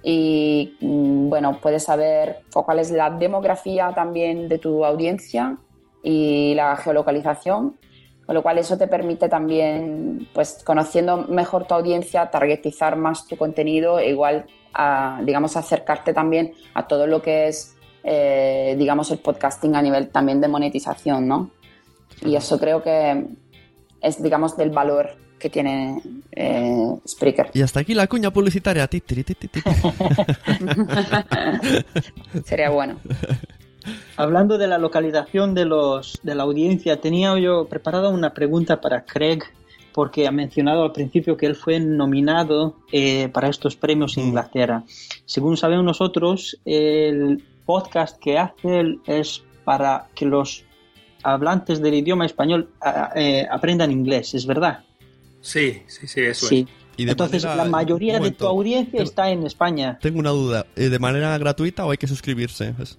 [0.09, 5.57] Y mm, bueno, puedes saber cuál es la demografía también de tu audiencia
[6.01, 7.77] y la geolocalización.
[8.25, 13.35] Con lo cual eso te permite también, pues conociendo mejor tu audiencia, targetizar más tu
[13.35, 19.17] contenido e igual, a, digamos, acercarte también a todo lo que es, eh, digamos, el
[19.17, 21.51] podcasting a nivel también de monetización, ¿no?
[22.21, 23.27] Y eso creo que
[23.99, 27.52] es, digamos, del valor que tiene eh, Spreaker.
[27.54, 28.89] Y hasta aquí la cuña publicitaria.
[32.43, 33.00] Sería bueno.
[34.17, 39.06] Hablando de la localización de, los, de la audiencia, tenía yo preparada una pregunta para
[39.06, 39.43] Craig,
[39.93, 44.84] porque ha mencionado al principio que él fue nominado eh, para estos premios en Inglaterra.
[45.26, 50.65] Según sabemos nosotros, el podcast que hace él es para que los
[51.23, 52.69] hablantes del idioma español
[53.15, 54.84] eh, aprendan inglés, ¿es verdad?
[55.47, 56.67] Sí, sí, sí, eso Sí.
[56.97, 59.97] Y Entonces, manera- la mayoría de tu audiencia está en España.
[60.01, 60.65] Tengo una duda.
[60.75, 62.73] ¿eh, ¿De manera gratuita o hay que suscribirse?
[62.81, 62.97] Es-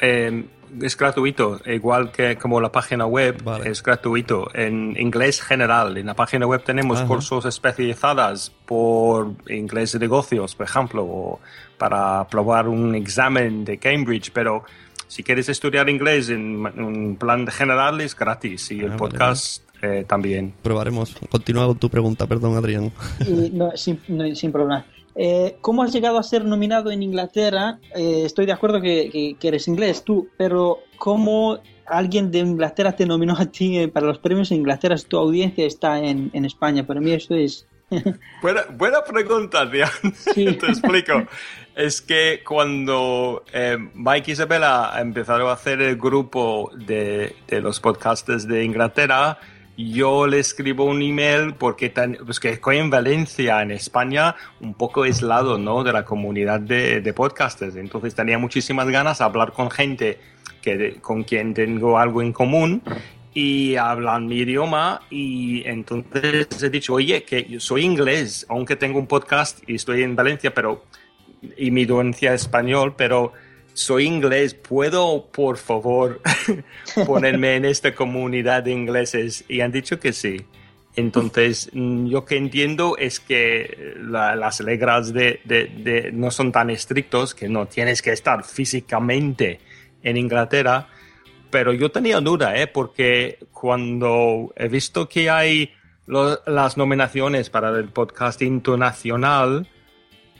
[0.00, 0.44] Eh,
[0.82, 5.96] es gratuito, igual que como la página web es gratuito en inglés general.
[5.96, 7.06] En la página web tenemos Ajá.
[7.06, 11.40] cursos especializados por inglés de negocios, por ejemplo, o
[11.78, 14.64] para probar un examen de Cambridge, pero
[15.06, 19.62] si quieres estudiar inglés en un plan general es gratis y el Ah, vale, podcast
[19.82, 20.54] eh, también.
[20.62, 21.14] Probaremos.
[21.30, 22.92] Continúa con tu pregunta, perdón, Adrián.
[23.26, 24.84] Y no, sin, no, sin problema.
[25.14, 27.78] Eh, ¿Cómo has llegado a ser nominado en Inglaterra?
[27.94, 32.92] Eh, estoy de acuerdo que, que- que eres inglés tú, pero ¿cómo alguien de Inglaterra
[32.92, 36.30] te nominó a ti eh, para los premios en Inglaterra si tu audiencia está en,
[36.34, 36.86] en España?
[36.86, 37.66] Para mí eso es...
[38.42, 39.88] Buena, buena pregunta, Dian.
[40.34, 41.12] Te explico.
[41.76, 47.78] Es que cuando eh, Mike y Isabella empezaron a hacer el grupo de, de los
[47.80, 49.38] podcasters de Inglaterra,
[49.76, 54.74] yo le escribo un email porque tan, pues que estoy en Valencia, en España, un
[54.74, 55.84] poco aislado ¿no?
[55.84, 57.76] de la comunidad de, de podcasters.
[57.76, 60.18] Entonces tenía muchísimas ganas de hablar con gente
[60.62, 62.82] que, con quien tengo algo en común
[63.34, 68.98] y hablan mi idioma y entonces he dicho, oye, que yo soy inglés, aunque tengo
[68.98, 70.84] un podcast y estoy en Valencia, pero
[71.56, 73.32] y mi dolencia es español, pero
[73.76, 76.20] soy inglés, ¿puedo por favor
[77.06, 79.44] ponerme en esta comunidad de ingleses?
[79.48, 80.46] Y han dicho que sí.
[80.96, 86.70] Entonces, mm, yo que entiendo es que la- las reglas de, de- no son tan
[86.70, 89.60] estrictos, que no tienes que estar físicamente
[90.02, 90.88] en Inglaterra,
[91.50, 92.66] pero yo tenía duda, ¿eh?
[92.66, 95.70] porque cuando he visto que hay
[96.06, 99.68] las nominaciones para el podcast internacional,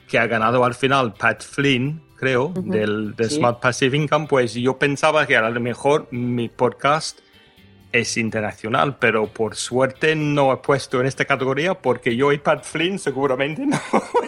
[0.08, 3.36] que ha ganado al final Pat Flynn, creo, del de Sí.
[3.36, 7.20] Smart Passive Income, pues yo pensaba que a lo mejor mi podcast
[7.92, 12.64] es internacional, pero por suerte no he puesto en esta categoría porque yo y Pat
[12.64, 13.78] Flynn seguramente no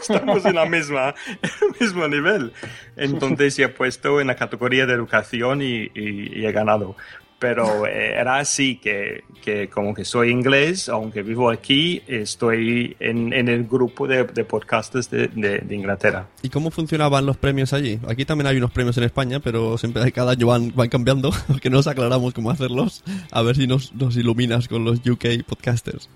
[0.00, 2.52] estamos en la misma, en el mismo nivel.
[2.96, 6.96] Entonces he puesto en la categoría de educación y, y- y he ganado.
[7.40, 13.32] Pero eh, era así que, que como que soy inglés, aunque vivo aquí, estoy en,
[13.32, 16.26] en el grupo de, de podcasters de, de- de Inglaterra.
[16.42, 18.00] ¿Y cómo funcionaban los premios allí?
[18.08, 21.30] Aquí también hay unos premios en España, pero siempre hay- cada año van, van cambiando,
[21.46, 23.04] porque no nos aclaramos cómo hacerlos.
[23.30, 26.10] A ver si nos, nos iluminas con los UK podcasters.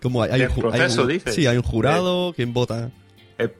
[0.00, 1.34] ¿Cómo hay, hay ¿El un, hay proceso, un- dices?
[1.36, 2.90] Sí, hay un eh, Eh, eh, eh, eh, jurado, ¿quién vota?
[3.38, 3.54] Eh,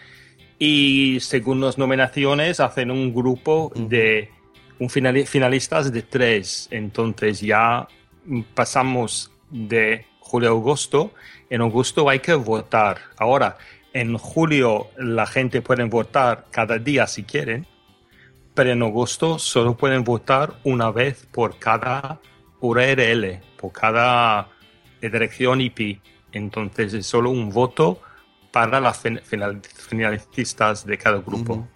[0.59, 4.31] y según las nominaciones hacen un grupo de
[4.79, 6.69] un finali- finalistas de tres.
[6.71, 7.89] Entonces ya
[8.25, 11.13] mm, pasamos de julio a agosto.
[11.51, 12.99] En agosto hay que votar.
[13.17, 13.57] Ahora,
[13.93, 17.67] en julio la gente puede votar cada día si quieren,
[18.55, 22.21] pero en agosto solo pueden votar una vez por cada
[22.61, 24.49] URL, por cada
[25.01, 26.01] dirección IP.
[26.33, 28.01] Entonces es solo un voto
[28.53, 31.67] para las fin- final- finalistas de cada grupo.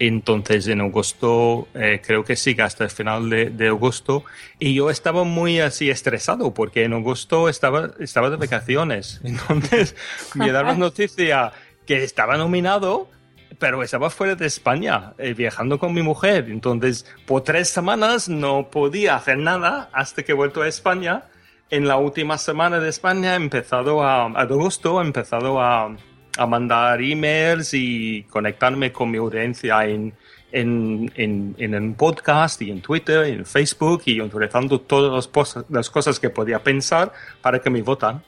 [0.00, 4.24] Entonces en agosto, eh, creo que sí, hasta el final de, de agosto.
[4.58, 9.20] Y yo estaba muy así estresado porque en agosto estaba, estaba de vacaciones.
[9.24, 9.94] Entonces
[10.34, 11.52] me daban noticia
[11.84, 13.10] que estaba nominado,
[13.58, 16.46] pero estaba fuera de España, eh, viajando con mi mujer.
[16.48, 21.24] Entonces por tres semanas no podía hacer nada hasta que he vuelto a España.
[21.68, 25.94] En la última semana de España he empezado a, a agosto, he empezado a,
[26.38, 30.12] a mandar emails y conectarme con mi audiencia en,
[30.52, 35.28] en, en, en un podcast y en Twitter y en Facebook y utilizando todas
[35.68, 37.12] las, cosas que podía pensar
[37.42, 38.22] para que me votan.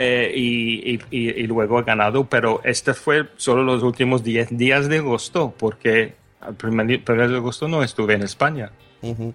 [0.00, 4.88] Eh, y, y- y- luego he ganado, pero este fue solo los últimos 10 días
[4.88, 6.14] de agosto, porque
[6.46, 8.70] el primer, primer de agosto no estuve en España.
[9.02, 9.34] Ujú.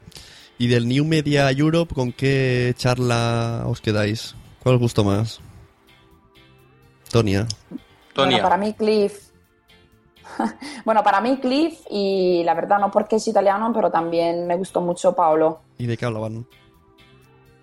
[0.58, 4.36] Y del New Media Europe, ¿con qué charla os quedáis?
[4.60, 5.42] ¿Cuál os gustó más?
[8.13, 8.38] Tonia.
[8.38, 9.30] Bueno, para mí Cliff.
[10.86, 14.82] bueno, para mí Cliff y la verdad no porque es italiano, pero también me gustó
[14.82, 15.60] mucho Paolo.
[15.78, 16.45] ¿Y de qué hablaban?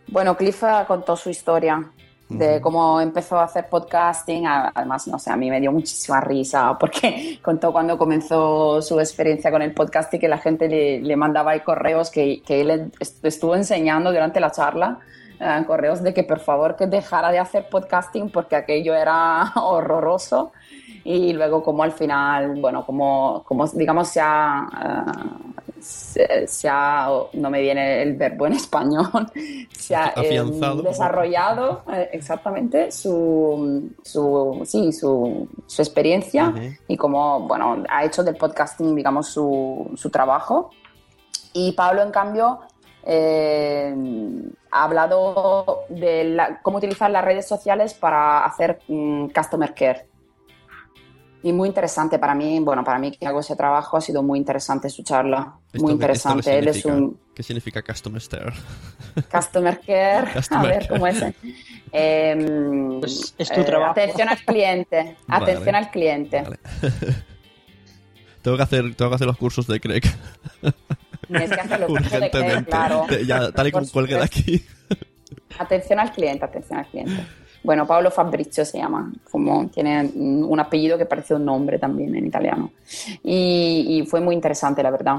[0.09, 1.91] Bueno, Cliff eh, contó su historia
[2.29, 4.47] de cómo empezó a hacer podcasting.
[4.47, 9.51] Además, no sé, a mí me dio muchísima risa porque contó cuando comenzó su experiencia
[9.51, 12.93] con el podcast y que la gente le, le mandaba ahí correos que, que él
[13.01, 15.01] est- estuvo enseñando durante la charla.
[15.41, 20.53] Eh, correos de que por favor que dejara de hacer podcasting porque aquello era horroroso
[21.05, 27.09] y luego como al final, bueno, como, como digamos se ha, eh, se, se ha,
[27.33, 29.31] no me viene el verbo en español,
[29.77, 30.43] se ha eh,
[30.83, 36.53] desarrollado eh, exactamente su, su, sí, su, su experiencia
[36.87, 40.71] y como, bueno, ha hecho del podcasting, digamos, su, su trabajo.
[41.53, 42.61] Y Pablo, en cambio,
[43.05, 43.93] eh,
[44.71, 50.07] ha hablado de la- cómo utilizar las redes sociales para hacer mm, customer care.
[51.43, 54.39] Y muy interesante para mí, bueno, para mí que hago ese trabajo ha sido muy
[54.39, 55.55] interesante su charla.
[55.73, 56.59] Esto muy interesante.
[56.59, 58.53] Él es significa- un ¿Qué significa Customer Stare?
[59.33, 60.31] customer care.
[60.35, 60.89] Customer a ver care.
[60.91, 61.25] cómo es.
[61.93, 63.93] Em, Pues es tu eh, trabajo.
[63.93, 65.17] Atención al cliente.
[65.27, 65.43] Vale.
[65.45, 66.45] Atención al cliente.
[68.43, 70.03] tengo, que hacer, tengo que hacer los cursos de Craig.
[71.27, 72.71] Tienes que cursos de Urgentemente.
[72.71, 73.07] claro.
[73.27, 74.65] Ya, tal y como cuelgue de aquí.
[75.59, 77.27] Atención al cliente, atención al cliente.
[77.63, 82.17] Bueno, Pablo Fabrizio se llama, como tiene mm, un apellido que parece un nombre también
[82.17, 82.73] en italiano.
[83.23, 85.19] Y, y fue muy interesante, la verdad.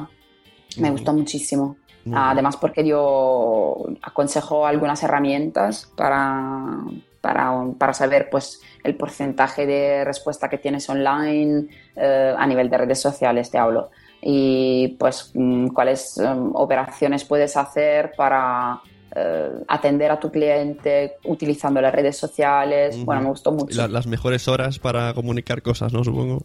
[0.77, 1.77] Me gustó muchísimo.
[2.05, 6.79] Muy Además, porque dio, aconsejó algunas herramientas para,
[7.21, 12.77] para, para saber pues, el porcentaje de respuesta que tienes online eh, a nivel de
[12.79, 13.91] redes sociales, te hablo.
[14.21, 18.79] Y pues mm, cuáles em, operaciones puedes hacer para
[19.15, 22.95] eh, atender a tu cliente utilizando las redes sociales.
[22.95, 23.05] Ujú.
[23.05, 23.75] Bueno, me gustó mucho.
[23.75, 26.03] La- las mejores horas para comunicar cosas, ¿no?
[26.03, 26.43] Supongo.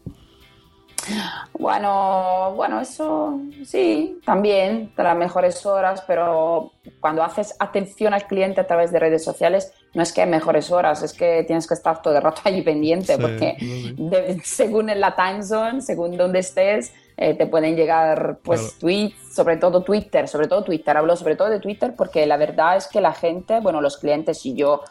[1.59, 8.67] Bueno, bueno, eso sí, también las mejores horas, pero cuando haces atención al cliente a
[8.67, 12.03] través de redes sociales, no es que hay mejores horas, es que tienes que estar
[12.03, 13.57] todo el rato allí pendiente, Sí, porque
[13.97, 18.75] de- según en la time zone, según donde estés, eh, te pueden llegar pues Claro.
[18.81, 22.77] tweets, sobre todo Twitter, sobre todo Twitter, hablo sobre todo de Twitter porque la verdad
[22.77, 24.83] es que la gente, bueno, los clientes y yo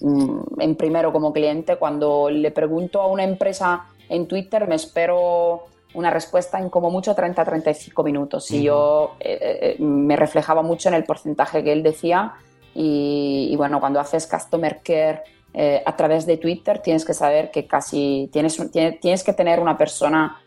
[0.00, 5.64] mm, en primero como cliente, cuando le pregunto a una empresa en Twitter, me espero
[5.94, 8.50] una respuesta en como mucho 30-35 minutos.
[8.50, 12.32] Y yo eh, eh, me reflejaba mucho en el porcentaje que él decía.
[12.74, 17.50] Y, y bueno, cuando haces customer care eh, a través de Twitter, tienes que saber
[17.50, 20.40] que casi tienes, un- tiene- tienes que tener una persona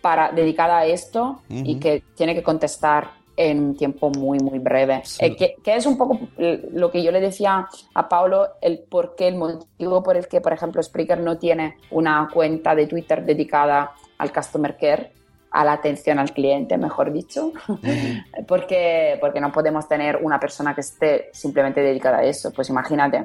[0.00, 5.00] para, dedicada a esto y que tiene que contestar en un tiempo muy, muy breve.
[5.04, 5.24] Sí.
[5.24, 9.14] Eh, que, que es un poco lo que yo le decía a Paulo, el por
[9.14, 13.24] qué, el motivo por el que, por ejemplo, Spreaker no tiene una cuenta de Twitter
[13.24, 15.12] dedicada al customer care,
[15.52, 17.52] a la atención al cliente, mejor dicho,
[18.46, 22.52] porque, porque no podemos tener una persona que esté simplemente dedicada a eso.
[22.52, 23.24] Pues imagínate,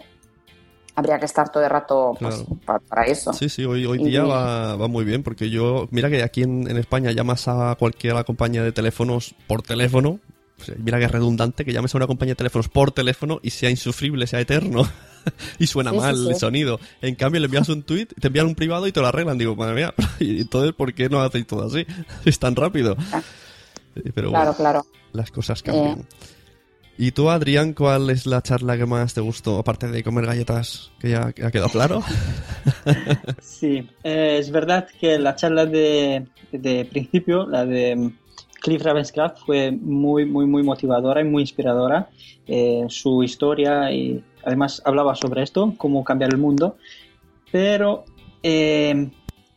[0.95, 2.35] habría que estar todo el rato pues,
[2.65, 2.81] Claro.
[2.89, 3.33] para, eso.
[3.33, 6.43] Sí, sí, hoy, hoy Y- día va, va muy bien porque yo, mira que aquí
[6.43, 10.19] en, en España llamas a cualquier compañía de teléfonos por teléfono,
[10.59, 13.39] o sea, mira que es redundante que llames a una compañía de teléfonos por teléfono
[13.43, 14.87] y sea insufrible, sea eterno
[15.59, 16.29] y suena Sí, mal sí.
[16.29, 16.79] el sonido.
[17.01, 19.37] En cambio le envías un tweet, te envían un privado y te lo arreglan.
[19.37, 21.85] Digo, madre mía, y entonces ¿por qué no hacéis todo así?
[22.25, 22.95] Es tan rápido.
[23.97, 24.85] Eh, Pero Claro, bueno, claro.
[25.11, 26.05] las cosas cambian.
[26.97, 29.59] ¿Y tú, Adrián, cuál es la charla que más te gustó?
[29.59, 32.01] Aparte de comer galletas, que ya ha quedado claro.
[33.41, 38.11] Sí, eh, es verdad que la charla de, de principio, la de
[38.61, 42.09] Cliff Ravenscraft, fue muy, muy, muy motivadora y muy inspiradora.
[42.47, 46.77] Eh, su historia y además hablaba sobre esto, cómo cambiar el mundo.
[47.51, 48.05] Pero
[48.41, 49.09] eh,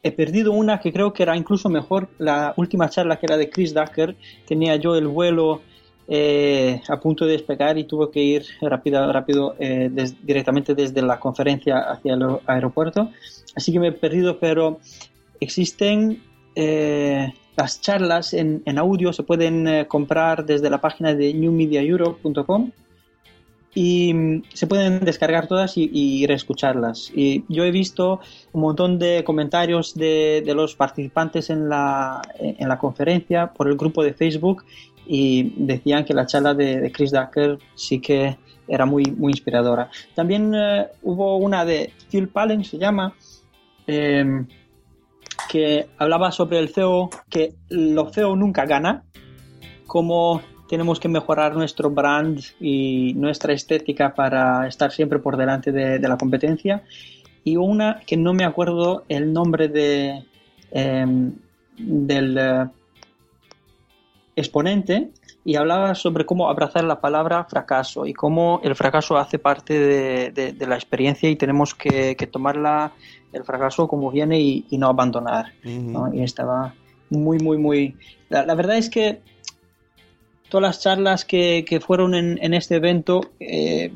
[0.03, 3.49] he perdido una que creo que era incluso mejor, la última charla que era de
[3.49, 4.17] Chris Ducker.
[4.47, 5.63] Tenía yo el vuelo
[6.09, 11.03] eh, a punto de despegar y tuve que ir rápido, rápido eh, des- directamente desde
[11.03, 13.11] la conferencia hacia el aer- aeropuerto.
[13.55, 14.79] Así que me he perdido, pero
[15.41, 16.23] existen
[16.55, 22.71] eh, las charlas en, en audio, se pueden eh, comprar desde la página de newmediaeurope.com
[23.75, 27.13] y mm, se pueden descargar todas y, y reescucharlas.
[27.15, 28.21] Y yo he visto
[28.53, 33.77] un montón de comentarios de, de los participantes en la, en la conferencia por el
[33.77, 34.65] grupo de Facebook
[35.09, 38.37] y decían que la charla de, de Chris Ducker sí que
[38.69, 39.91] era muy, muy inspiradora.
[40.15, 43.15] También eh, hubo una de Phil Pallen, se llama,
[43.87, 44.45] eh,
[45.51, 49.05] que hablaba sobre el feo, que lo feo nunca gana,
[49.87, 55.99] cómo tenemos que mejorar nuestro brand y nuestra estética para estar siempre por delante de,
[55.99, 56.85] de la competencia.
[57.43, 60.25] Y una que no me acuerdo el nombre de,
[60.71, 61.33] em,
[61.79, 62.67] del eh,
[64.39, 65.11] exponente
[65.45, 70.31] y hablaba sobre cómo abrazar la palabra fracaso y cómo el fracaso hace parte de,
[70.31, 72.93] de- de la experiencia y tenemos que, que tomarla
[73.33, 75.53] el fracaso como viene y, y no abandonar.
[75.65, 76.13] ¿no?
[76.13, 76.75] Y estaba
[77.11, 77.97] muy, muy, muy...
[78.29, 79.21] La, la verdad es que
[80.49, 83.93] todas las charlas que, que fueron en, en este evento eh,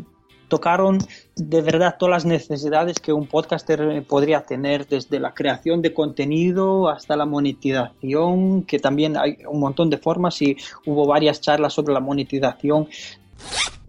[0.52, 0.98] tocaron
[1.34, 5.94] de verdad todas las necesidades que un podcaster eh, podría tener, desde la creación de
[5.94, 11.72] contenido hasta la monetización, que también hay un montón de formas y hubo varias charlas
[11.72, 12.86] sobre la monetización.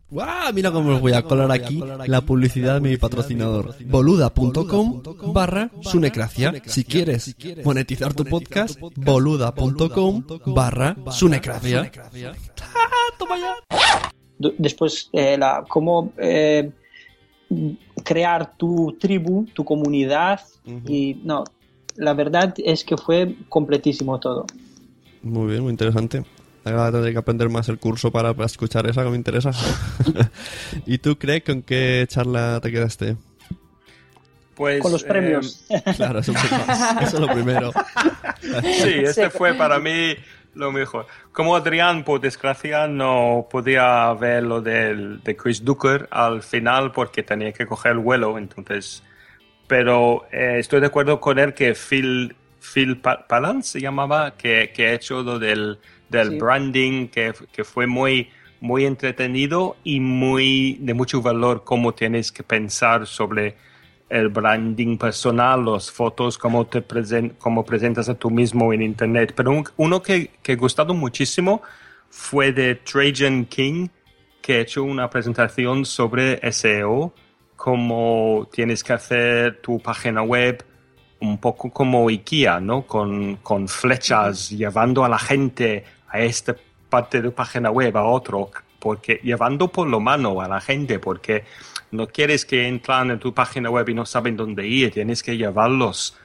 [0.09, 0.53] ¡Guau!
[0.53, 3.75] Mira cómo os voy a colar aquí la publicidad de mi patrocinador.
[3.85, 5.01] Boluda.com
[5.33, 6.53] barra sunecracia.
[6.65, 7.35] Si quieres
[7.65, 11.91] monetizar tu podcast, boluda.com barra sunecracia.
[12.13, 12.31] D-
[14.57, 16.71] Después, eh, la, cómo eh,
[18.03, 20.41] crear tu tribu, tu comunidad.
[20.87, 21.43] Y no,
[21.97, 24.45] la verdad es que fue completísimo todo.
[25.21, 26.23] Muy bien, muy interesante.
[26.65, 29.51] Ahora tendré que aprender más el curso para, para escuchar esa que me interesa.
[30.85, 33.17] ¿Y tú, Craig, con qué charla te quedaste?
[34.55, 35.65] Pues, Con los eh, premios.
[35.97, 37.71] Claro, eso, eso es lo primero.
[38.61, 40.15] Sí, este fue para mí
[40.53, 41.07] lo mejor.
[41.31, 47.23] Como Adrián, por desgracia, no podía ver lo del, de Chris Ducker al final porque
[47.23, 49.03] tenía que coger el vuelo, entonces...
[49.67, 54.71] Pero eh, estoy de acuerdo con él que Phil, Phil Pa- Palance se llamaba, que,
[54.75, 55.79] que ha hecho lo del,
[56.09, 56.37] del Sí.
[56.37, 58.29] branding, que, que fue muy,
[58.59, 63.55] muy entretenido y muy de mucho valor cómo tienes que pensar sobre
[64.13, 69.33] el branding personal, las fotos, cómo te presen- cómo presentas a tú mismo en internet.
[69.35, 71.61] Pero un- uno que, que he gustado muchísimo
[72.09, 73.87] fue de Trajan King,
[74.41, 77.13] que ha hecho una presentación sobre SEO,
[77.55, 80.63] cómo tienes que hacer tu página web
[81.21, 82.85] un poco como IKEA, ¿no?
[82.85, 86.55] Con, con flechas, llevando a la gente a esta
[86.89, 90.99] parte de tu página web, a otro, porque llevando por lo mano a la gente,
[90.99, 91.45] porque
[91.93, 95.37] no quieres que entran en tu página web y no saben dónde ir, tienes que
[95.37, 96.17] llevarlos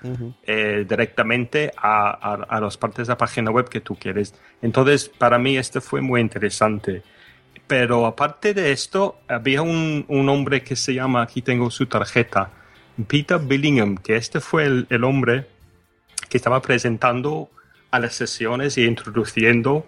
[0.44, 4.34] eh, directamente a, a, a las partes de la página web que tú quieres.
[4.62, 7.02] Entonces, para mí esto fue muy interesante.
[7.66, 12.50] Pero aparte de esto, había un, un hombre que se llama, aquí tengo su tarjeta,
[13.06, 15.46] Peter Billingham, que este fue el, el hombre
[16.30, 17.50] que estaba presentando
[17.90, 19.86] a las sesiones y introduciendo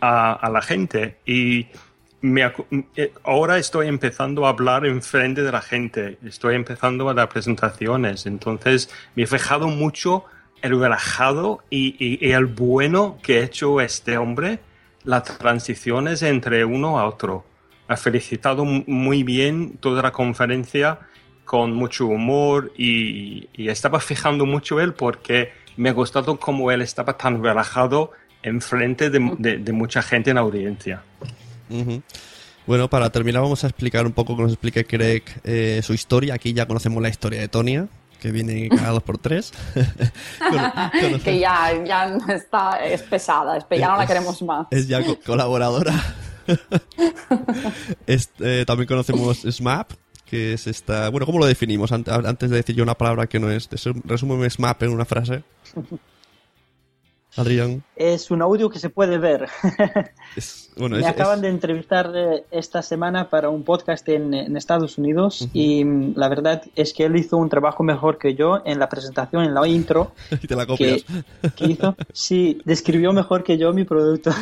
[0.00, 1.16] a, a la gente.
[1.24, 1.66] Y
[2.24, 2.42] me
[2.96, 7.28] eh, ahora estoy empezando a hablar en frente de la gente, estoy empezando a dar
[7.28, 10.24] presentaciones, entonces me he fijado mucho
[10.62, 14.60] el relajado y, y- y el bueno que ha hecho este hombre,
[15.04, 17.44] las transiciones entre uno a otro.
[17.88, 21.00] Ha felicitado muy bien toda la conferencia
[21.44, 26.80] con mucho humor y, y estaba fijando mucho él porque me ha gustado cómo él
[26.80, 28.12] estaba tan relajado
[28.42, 31.02] en frente de, de- de mucha gente en la audiencia.
[31.70, 32.02] Ujú.
[32.66, 36.34] Bueno, para terminar vamos a explicar un poco que nos explique Craig eh, su historia.
[36.34, 37.88] Aquí ya conocemos la historia de Tonia,
[38.20, 39.52] que viene cada dos por tres.
[40.38, 44.66] Con- que ya, ya está, es pesada, es ya no la queremos más.
[44.70, 45.92] es ya co- colaboradora.
[48.06, 49.92] Es- eh, también conocemos SMAP,
[50.26, 51.08] que es esta...
[51.10, 51.90] Bueno, ¿cómo lo definimos?
[51.92, 53.68] Ant- Antes de decir yo una palabra que no es...
[54.04, 55.42] Resúmeme SMAP en una frase.
[57.36, 57.82] Adrián.
[57.96, 59.48] Es un audio que se puede ver.
[60.76, 64.56] Bueno, Me es- acaban es- de entrevistar eh, esta semana para un podcast en, en
[64.56, 68.60] Estados Unidos y mm, la verdad es que él hizo un trabajo mejor que yo
[68.64, 70.10] en la presentación, en la intro.
[70.42, 71.04] y te la copias.
[71.54, 71.94] que hizo.
[72.12, 74.32] Sí, describió mejor que yo mi producto.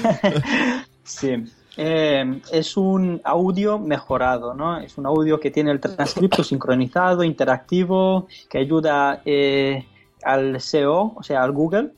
[1.04, 1.44] sí.
[1.76, 4.78] Eh, es un audio mejorado, ¿no?
[4.78, 9.86] Es un audio que tiene el transcripto sincronizado, interactivo, que ayuda eh,
[10.22, 11.92] al SEO, o sea, al Google.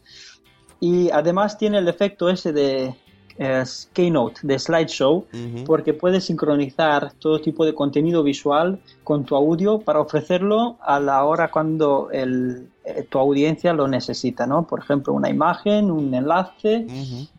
[0.84, 2.94] Y además tiene el efecto ese de
[3.38, 3.64] eh,
[3.94, 5.24] Keynote, de slideshow,
[5.64, 11.24] porque puedes sincronizar todo tipo de contenido visual con tu audio para ofrecerlo a la
[11.24, 14.66] hora cuando el, eh, tu audiencia lo necesita, ¿no?
[14.66, 16.86] Por ejemplo, una imagen, un enlace,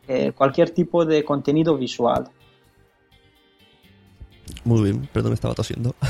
[0.08, 2.28] eh, cualquier tipo de contenido visual.
[4.64, 5.96] Muy bien, perdón, estaba tosiendo.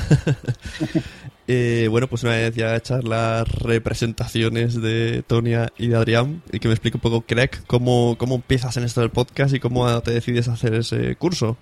[1.47, 6.57] Eh, bueno, pues una vez ya hechas las representaciones de Tonia y de Adrián, y
[6.57, 10.01] que me explique un poco, Craig, cómo, cómo empiezas en esto del podcast y cómo
[10.01, 11.55] te decides hacer ese curso.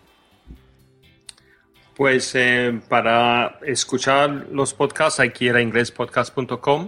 [1.97, 6.87] Pues eh, para escuchar los podcasts hay que ir a inglespodcast.com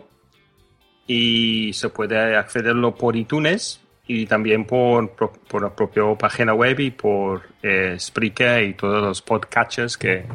[1.06, 6.92] y se puede accederlo por iTunes y también por, por, la propia página web y
[6.92, 10.26] por eh, Spreaker y todos los podcatchers que...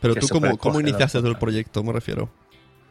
[0.00, 1.82] Pero que tú, ¿cómo, cómo iniciaste tú el proyecto?
[1.82, 2.28] Me refiero.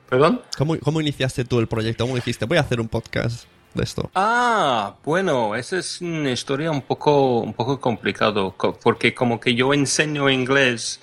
[0.10, 0.42] ¿Perdón?
[0.58, 2.04] ¿Cómo, ¿Cómo iniciaste tú el proyecto?
[2.06, 4.10] ¿Cómo dijiste, voy a hacer un podcast de esto?
[4.16, 9.56] Ah, bueno, esa es una historia un poco, un poco complicado, co- porque como que
[9.56, 11.02] yo enseño inglés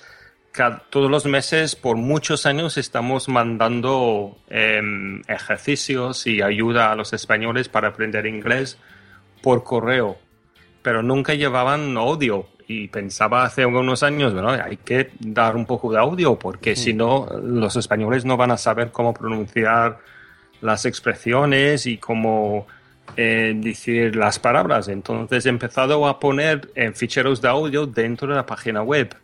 [0.89, 7.69] todos los meses, por muchos años estamos mandando em, ejercicios y ayuda a los españoles
[7.69, 8.77] para aprender inglés
[9.41, 10.17] por correo,
[10.81, 12.47] pero nunca llevaban audio.
[12.67, 16.93] Y pensaba hace unos años, bueno, hay que dar un poco de audio, porque si
[16.93, 19.97] no, los españoles no van a saber cómo pronunciar
[20.61, 22.67] las expresiones y cómo
[23.17, 24.87] eh, decir las palabras.
[24.87, 29.15] Entonces he empezado a poner eh, ficheros de audio dentro de la página web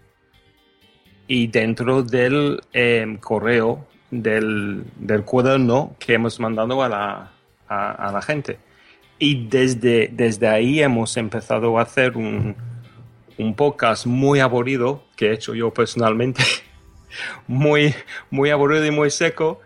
[1.27, 7.31] y dentro del eh, correo del, del cuaderno que hemos mandado a la,
[7.67, 8.57] a, a la gente.
[9.17, 12.55] Y desde, desde ahí hemos empezado a hacer un,
[13.37, 16.43] un podcast muy aburrido que he hecho yo personalmente,
[17.47, 17.93] muy,
[18.29, 19.61] muy aburrido y muy seco.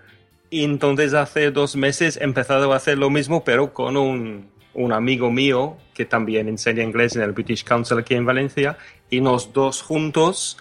[0.52, 4.94] Y entonces hace dos meses he empezado a hacer lo mismo, pero con un, un
[4.94, 8.78] amigo mío que también enseña inglés en el British Council aquí en Valencia.
[9.10, 10.58] Y los dos juntos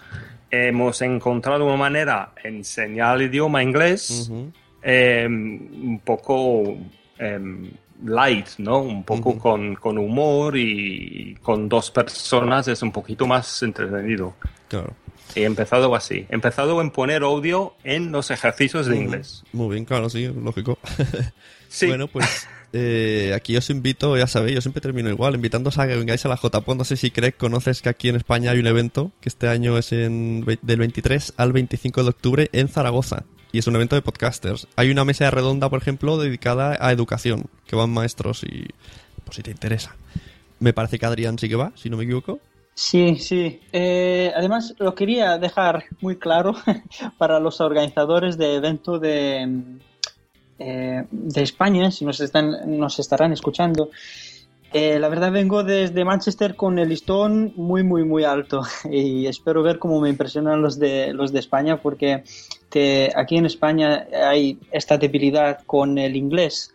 [0.51, 4.31] hemos encontrado una manera de enseñar el idioma inglés
[4.81, 6.77] eh, un poco
[7.19, 7.71] eh,
[8.03, 8.79] light, ¿no?
[8.79, 14.33] Un poco con, con humor y con dos personas es un poquito más entretenido.
[14.67, 14.93] Claro.
[15.35, 16.25] He empezado así.
[16.29, 19.43] He empezado en poner audio en los ejercicios de inglés.
[19.53, 20.77] Muy bien, claro, sí, lógico.
[21.71, 21.85] Sí.
[21.85, 25.95] Bueno, pues eh, aquí os invito, ya sabéis, yo siempre termino igual, invitándoos a que
[25.95, 26.75] vengáis a la JPO.
[26.75, 29.77] No sé si Craig conoces que aquí en España hay un evento que este año
[29.77, 33.23] es en, del 23 al 25 de octubre en Zaragoza.
[33.51, 34.67] Y es un evento de podcasters.
[34.75, 38.67] Hay una mesa redonda, por ejemplo, dedicada a educación, que van maestros y...
[39.23, 39.95] Por si te interesa.
[40.59, 42.39] Me parece que Adrián sí que va, si no me equivoco.
[42.73, 43.59] Sí, sí.
[43.73, 46.55] Eh, además, lo quería dejar muy claro
[47.17, 49.79] para los organizadores de evento de,
[50.59, 53.89] eh, de España, si nos, están, nos estarán escuchando.
[54.71, 59.63] Eh, la verdad vengo desde Manchester con el listón muy, muy, muy alto y espero
[59.63, 62.23] ver cómo me impresionan los de, los de España porque
[62.69, 66.71] te- aquí en España hay esta debilidad con el inglés.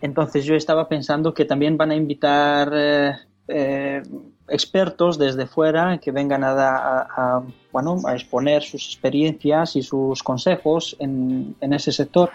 [0.00, 3.12] Entonces yo estaba pensando que también van a invitar eh,
[3.48, 4.02] eh,
[4.48, 7.42] expertos desde fuera que vengan a,
[7.72, 12.30] bueno, a exponer sus experiencias y sus consejos en, en ese sector.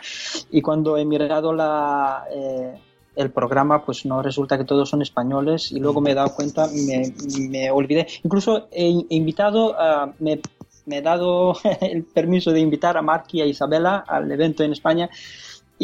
[0.52, 2.76] Y cuando he mirado la, eh,
[3.16, 6.68] el programa, pues no resulta que todos son españoles y luego me he dado cuenta,
[6.68, 7.14] me,
[7.50, 8.08] me olvidé.
[8.24, 9.76] Incluso he, invitado,
[10.20, 10.40] me,
[10.86, 14.72] me he dado el permiso de invitar a Mark y a Isabela al evento en
[14.72, 15.10] España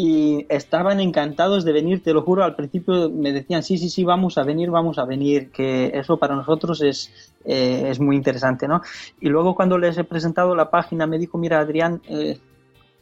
[0.00, 4.04] y estaban encantados de venir, te lo juro, al principio me decían, sí, sí, sí,
[4.04, 8.68] vamos a venir, vamos a venir, que eso para nosotros es, eh, es muy interesante,
[8.68, 8.80] ¿no?
[9.20, 12.38] Y luego cuando les he presentado la página me dijo, mira, Adrián, eh,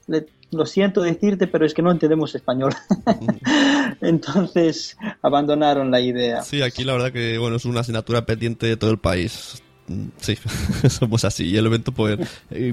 [0.07, 2.73] le- lo siento decirte, pero es que no entendemos español.
[4.01, 6.41] Entonces abandonaron la idea.
[6.43, 9.63] Sí, aquí la verdad que bueno es una asignatura pendiente de todo el país.
[10.19, 10.37] Sí,
[10.89, 11.47] somos así.
[11.49, 12.19] Y el evento, pues,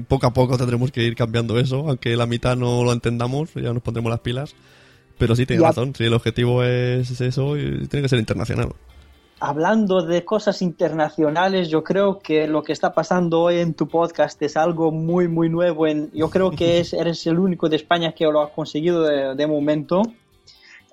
[0.08, 3.72] poco a poco tendremos que ir cambiando eso, aunque la mitad no lo entendamos, ya
[3.72, 4.54] nos pondremos las pilas.
[5.18, 5.68] Pero sí, tiene Ya.
[5.68, 8.70] razón, sí, el objetivo es eso y tiene que ser internacional.
[9.40, 14.40] Hablando de cosas internacionales, yo creo que lo que está pasando hoy en tu podcast
[14.42, 15.86] es algo muy, muy nuevo.
[15.86, 19.34] En, yo creo que es, eres el único de España que lo ha conseguido de,
[19.34, 20.02] de momento.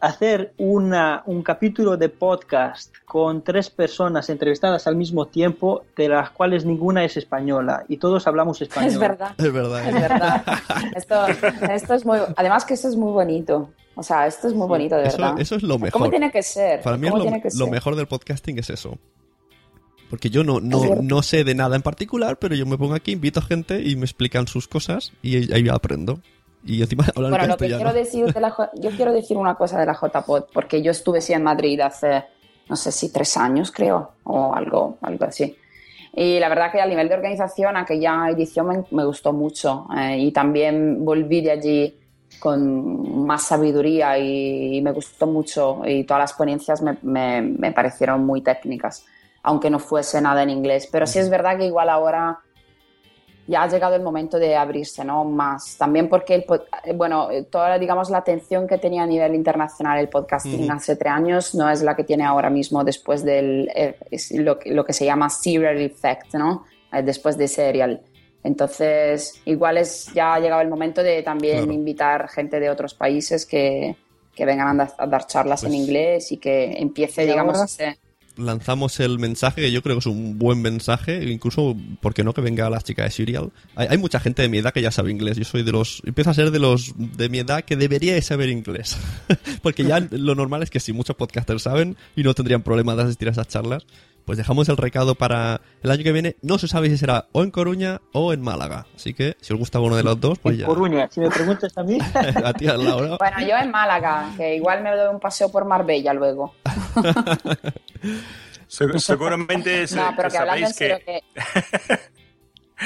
[0.01, 6.31] Hacer una, un capítulo de podcast con tres personas entrevistadas al mismo tiempo, de las
[6.31, 8.89] cuales ninguna es española y todos hablamos español.
[8.89, 9.35] Es verdad.
[9.37, 9.87] Es verdad.
[9.87, 10.43] Es verdad.
[10.95, 11.27] Esto,
[11.71, 12.17] esto es muy.
[12.35, 13.69] Además, que esto es muy bonito.
[13.93, 15.39] O sea, esto es muy bonito, de Eso, verdad.
[15.39, 15.91] eso es lo mejor.
[15.91, 16.81] ¿Cómo tiene que ser?
[16.81, 18.97] Para mí es ¿Cómo lo, lo mejor del podcasting es eso.
[20.09, 23.11] Porque yo no, no, no sé de nada en particular, pero yo me pongo aquí,
[23.11, 26.19] invito a gente y me explican sus cosas y ahí aprendo.
[26.63, 27.77] Y encima Bueno, lo que castellano.
[27.77, 31.21] quiero decir de la yo quiero decir una cosa de la JPod, porque yo estuve
[31.21, 32.23] sí en Madrid hace,
[32.69, 35.55] no sé si tres años, creo, o algo, algo así.
[36.13, 40.17] Y la verdad que a nivel de organización, aquella edición me, me gustó mucho eh,
[40.19, 41.97] y también volví de allí
[42.39, 47.71] con más sabiduría y, y me gustó mucho y todas las ponencias me, me- me
[47.71, 49.05] parecieron muy técnicas,
[49.43, 50.87] aunque no fuese nada en inglés.
[50.91, 52.39] Pero sí es verdad que igual ahora
[53.47, 55.25] ya ha llegado el momento de abrirse, ¿no?
[55.25, 55.75] Más.
[55.77, 56.45] También porque, el,
[56.85, 60.95] eh, bueno, eh, toda, digamos, la atención que tenía a nivel internacional el podcasting hace
[60.95, 63.97] tres años no es la que tiene ahora mismo después del, eh,
[64.31, 66.65] lo, que- lo que se llama serial effect, ¿no?
[66.93, 68.01] Eh, después de serial.
[68.43, 71.71] Entonces, igual es, ya ha llegado el momento de también Claro.
[71.73, 73.95] invitar gente de otros países que,
[74.35, 77.55] que vengan a dar, a dar charlas en Pues- inglés y que empiece, Y digamos,
[77.55, 77.99] ahora- ese...
[78.37, 82.33] lanzamos el mensaje, que yo creo que es un buen mensaje, incluso, ¿por qué no
[82.33, 83.51] que venga la chica de Serial?
[83.75, 86.01] Hay, hay mucha gente de mi edad que ya sabe inglés, yo soy de los,
[86.05, 88.97] empiezo a ser de los de mi edad que debería de saber inglés,
[89.61, 93.03] porque ya lo normal es que si muchos podcasters saben y no tendrían problema de
[93.03, 93.85] asistir a esas charlas,
[94.25, 97.43] pues dejamos el recado para el año que viene, no se sabe si será o
[97.43, 100.57] en Coruña o en Málaga, así que si os gusta uno de los dos, pues
[100.57, 101.97] ya, Coruña, si me preguntas a mí.
[102.43, 103.17] a ti al Laura.
[103.17, 106.53] Bueno, yo en Málaga, que igual me doy un paseo por Marbella luego.
[108.67, 111.21] Se- seguramente, se- No, pero que hablando en sabéis serio, que,
[111.87, 111.99] que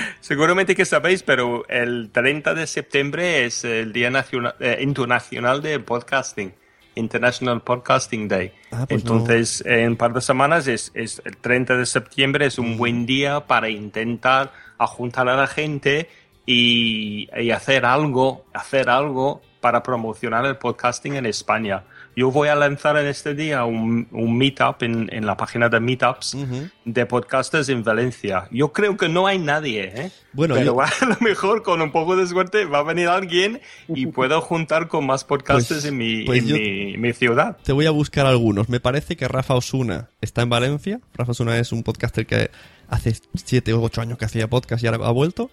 [0.19, 5.79] seguramente que sabéis, pero el 30 de septiembre es el Día Nacional, eh, Internacional de
[5.79, 6.53] Podcasting,
[6.95, 8.51] International Podcasting Day.
[8.71, 9.17] Ah, pues no.
[9.17, 13.05] Entonces, en un par de semanas es, es el 30 de septiembre es un buen
[13.05, 16.09] día para intentar juntar a la gente
[16.45, 21.83] y, y hacer algo, hacer algo para promocionar el podcasting en España.
[22.15, 25.81] Yo voy a lanzar en este día un, un meetup en, en la página de
[25.81, 26.37] Meetups
[26.85, 28.47] de podcasters en Valencia.
[28.51, 30.11] Yo creo que no hay nadie, ¿eh?
[30.31, 33.59] Bueno, pero yo- a lo mejor con un poco de suerte va a venir alguien
[33.89, 37.57] y puedo juntar con más podcasters Pues- en, mi, pues en mi, mi ciudad.
[37.63, 38.69] Te voy a buscar algunos.
[38.69, 41.01] Me parece que Rafa Osuna está en Valencia.
[41.15, 42.49] Rafa Osuna es un podcaster que
[42.87, 45.51] hace 7 o 8 años que hacía podcast y ahora ha vuelto.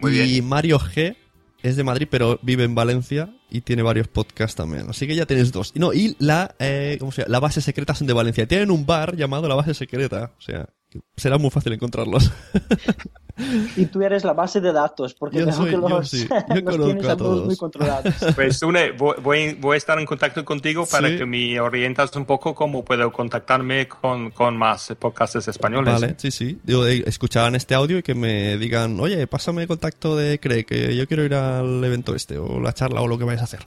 [0.00, 0.48] Muy y bien.
[0.48, 1.14] Mario G
[1.62, 4.86] es de Madrid, pero vive en Valencia y tiene varios podcasts también.
[4.88, 5.72] Así que ya tienes dos.
[5.76, 7.32] No, y la, eh, ¿cómo se llama?
[7.32, 8.46] La base secreta son de Valencia.
[8.46, 10.32] Tienen un bar llamado La Base Secreta.
[10.38, 10.68] O sea,
[11.16, 12.30] será muy fácil encontrarlos.
[13.76, 16.28] Y tú eres la base de datos, porque Yo veo soy- que yo los, sí,
[16.54, 17.46] yo los tienes a a todos todos.
[17.46, 18.14] muy controlados.
[18.34, 21.18] Pues Sune, voy, voy, voy a estar en contacto contigo para Sí.
[21.18, 25.94] que me orientas un poco cómo puedo contactarme con, con más podcasters españoles.
[25.94, 26.58] Vale, sí, sí.
[26.62, 30.38] Digo, de escuchar en este audio y que me digan, oye, pásame el contacto de
[30.38, 33.40] Craig, que yo quiero ir al evento este, o la charla, o lo que vayas
[33.42, 33.60] a hacer.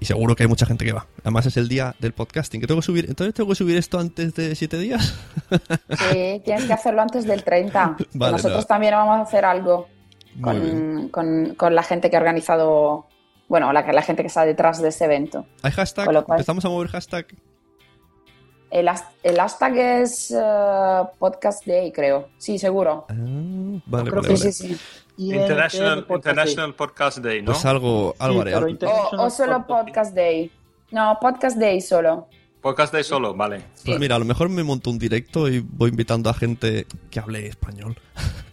[0.00, 1.06] Y seguro que hay mucha gente que va.
[1.22, 2.60] Además es el día del podcasting.
[2.60, 5.14] Que tengo que subir, entonces tengo que subir esto antes de siete días.
[5.90, 7.94] sí, tienes que hacerlo antes del 30.
[7.98, 8.66] Que Vale, Nosotros no.
[8.66, 9.86] también vamos a hacer algo
[10.42, 13.06] con, con, con la gente que ha organizado,
[13.48, 15.46] bueno, la, la gente que está detrás de ese evento.
[15.62, 16.04] ¿Hay hashtag?
[16.06, 17.26] Con lo cual- ¿Empezamos a mover hashtag?
[18.70, 22.28] El, has- el hashtag es eh, Podcast Day, creo.
[22.36, 23.06] Sí, seguro.
[23.08, 24.52] Vale, Creo vale, que vale.
[24.52, 24.78] sí, sí.
[25.16, 27.52] International, International Podcast Day, ¿no?
[27.52, 28.54] Pues algo, algo haré.
[28.54, 28.76] algo.
[29.16, 30.52] O, o solo Podcast Day.
[30.90, 32.28] No, Podcast Day solo.
[32.60, 33.62] Podcast Day solo, vale.
[33.84, 37.20] Pues mira, a lo mejor me monto un directo y voy invitando a gente que
[37.20, 37.96] hable español.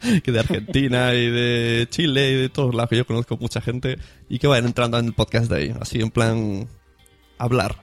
[0.23, 3.97] que de Argentina y de Chile y de todos lados, que yo conozco mucha gente.
[4.29, 5.75] Y que vayan entrando en el podcast de ahí.
[5.79, 6.67] Así en plan...
[7.37, 7.75] Hablar.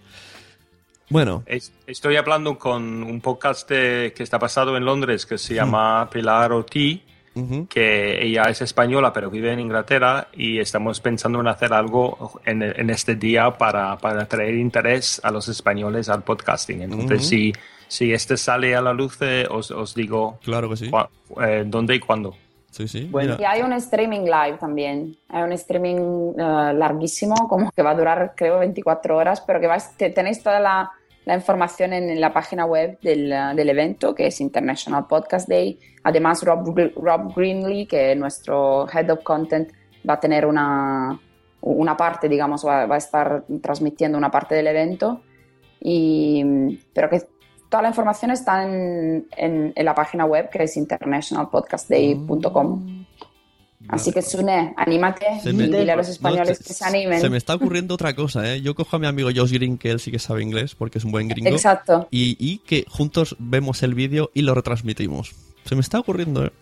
[1.10, 5.54] Bueno, Es- Estoy hablando con un podcast de- que está basado en Londres que se
[5.54, 7.02] llama Pilar Oti,
[7.68, 12.62] que ella es española pero vive en Inglaterra y estamos pensando en hacer algo en,
[12.62, 16.83] en este día para, para traer interés a los españoles al podcasting.
[16.83, 17.28] Entonces, Ujú.
[17.28, 17.53] si,
[17.89, 20.91] si este sale a la luz, eh, os, os digo claro que sí.
[21.43, 22.35] eh, dónde y cuándo.
[22.70, 23.11] Sí, sí.
[23.39, 25.14] Y hay un streaming live también.
[25.28, 29.66] Hay un streaming eh, larguísimo, como que va a durar, creo, 24 horas, pero que
[29.66, 30.91] vais, te- tenéis toda la,
[31.24, 35.78] la información en la página web del, del evento, que es International Podcast Day.
[36.02, 39.70] Además, Rob, Rob que es nuestro Head of Content,
[40.08, 41.20] va a tener una,
[41.60, 45.22] una parte, digamos, va, a estar transmitiendo una parte del evento.
[45.80, 47.22] Y, pero que
[47.68, 53.01] toda la información está en, en la página web, que es internationalpodcastday.com.
[53.89, 57.20] Así que Sune, anímate y dile a los españoles no, que se animen.
[57.20, 58.62] Se me está ocurriendo otra cosa, ¿eh?
[58.62, 61.05] Yo cojo a mi amigo Josh Green, que él sí que sabe inglés, porque es
[61.05, 61.51] un buen gringo.
[61.51, 62.09] Exacto.
[62.11, 65.35] Y, y que juntos vemos el vídeo y lo retransmitimos.
[65.64, 66.53] Se me está ocurriendo, ¿eh?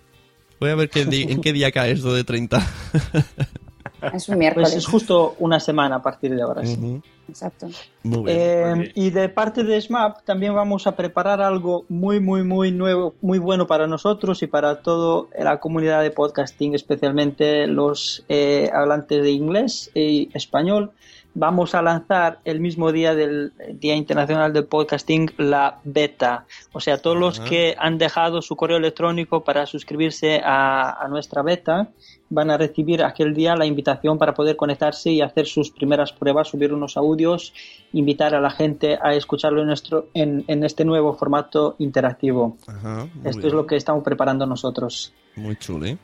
[0.61, 2.67] Voy a ver qué en qué día cae esto de 30.
[4.13, 4.71] Es un miércoles.
[4.71, 6.65] Pues es justo una semana a partir de ahora.
[6.65, 7.01] sí.
[7.31, 7.69] Exacto.
[8.03, 8.83] Muy bien.
[8.83, 13.15] Eh, y de parte de SMAP también vamos a preparar algo muy, muy, muy nuevo,
[13.21, 19.23] muy bueno para nosotros y para toda la comunidad de podcasting, especialmente los eh, hablantes
[19.23, 20.91] de inglés y español.
[21.35, 26.45] Vamos a lanzar el mismo día del Día Internacional del Podcasting la beta.
[26.73, 31.43] O sea, todos los que han dejado su correo electrónico para suscribirse a, a nuestra
[31.43, 31.91] beta
[32.31, 36.49] van a recibir aquel día la invitación para poder conectarse y hacer sus primeras pruebas,
[36.49, 37.53] subir unos audios,
[37.93, 42.57] invitar a la gente a escucharlo en, nuestro, en, en este nuevo formato interactivo.
[42.67, 43.47] Esto bien.
[43.47, 45.13] es lo que estamos preparando nosotros.
[45.37, 45.99] Muy chuli.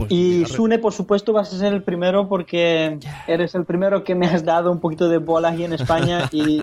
[0.00, 4.14] Pues Y Sune, por supuesto, vas a ser el primero porque eres el primero que
[4.14, 6.60] me has dado un poquito de bola aquí en España y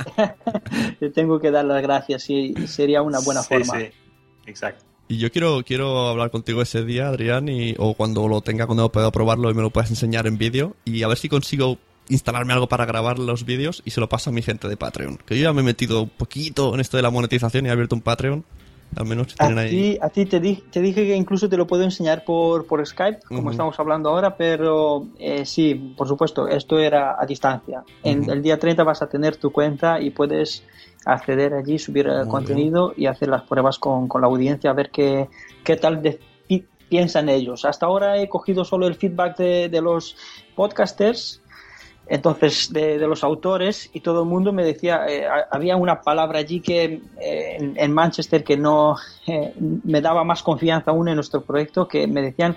[0.99, 3.79] te tengo que dar las gracias y sería una buena Sí, forma.
[3.79, 3.85] sí.
[4.45, 4.83] Exacto.
[5.09, 8.91] Y yo quiero, quiero hablar contigo ese día, Adrián, y, o cuando lo tenga, cuando
[8.91, 10.75] pueda probarlo y me lo puedas enseñar en vídeo.
[10.83, 11.77] Y a ver si consigo
[12.09, 15.17] instalarme algo para grabar los vídeos y se lo paso a mi gente de Patreon.
[15.25, 17.71] Que yo ya me he metido un poquito en esto de la monetización y he
[17.71, 18.43] abierto un Patreon.
[18.95, 19.69] Al menos A tienen ahí.
[19.69, 22.85] ti, a ti te, di- te dije que incluso te lo puedo enseñar por, por
[22.85, 23.49] Skype, como Ujú.
[23.51, 27.83] estamos hablando ahora, pero eh, sí, por supuesto, esto era a distancia.
[28.03, 28.31] En Ujú.
[28.31, 30.63] el día 30 vas a tener tu cuenta y puedes
[31.05, 34.73] acceder allí, subir el Muy contenido y hacer las pruebas con, con la audiencia, a
[34.73, 35.29] ver qué,
[35.63, 37.65] qué tal de- pi- piensan ellos.
[37.65, 40.15] Hasta ahora he cogido solo el feedback de, de los
[40.55, 41.41] podcasters
[42.09, 46.01] entonces de, de los autores y todo el mundo me decía eh, ha- había una
[46.01, 48.95] palabra allí que eh, en, en Manchester que no
[49.27, 49.53] eh,
[49.83, 52.55] me daba más confianza aún en nuestro proyecto que me decían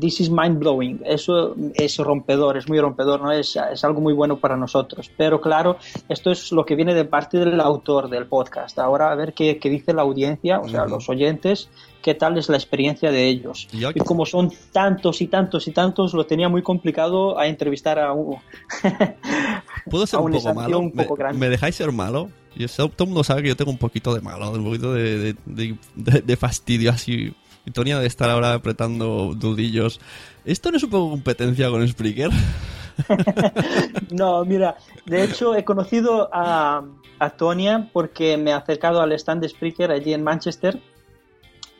[0.00, 4.12] this is mind blowing eso es rompedor es muy rompedor no es, es algo muy
[4.12, 5.10] bueno para nosotros.
[5.16, 5.76] Pero claro
[6.08, 8.78] esto es lo que viene de parte del autor del podcast.
[8.78, 11.68] Ahora a ver qué, qué dice la audiencia o sea los oyentes
[12.02, 16.14] qué tal es la experiencia de ellos Y como son tantos y tantos y tantos
[16.14, 18.36] lo tenía muy complicado a entrevistar a un,
[19.90, 20.78] ¿Puedo ser un poco malo?
[20.78, 22.30] un poco ¿Me, dejáis ser malo?
[22.56, 25.18] Yo todo el mundo sabe que yo tengo un poquito de malo, un poquito de,
[25.18, 27.32] de, de- de- de fastidio así.
[27.64, 30.00] Y Tonia de estar ahora apretando dudillos.
[30.44, 32.30] ¿Esto no es un poco competencia con Spreaker?
[34.10, 34.76] No, mira,
[35.06, 36.82] de hecho he conocido a,
[37.18, 40.80] a Tonia porque me he acercado al stand de Spreaker allí en Manchester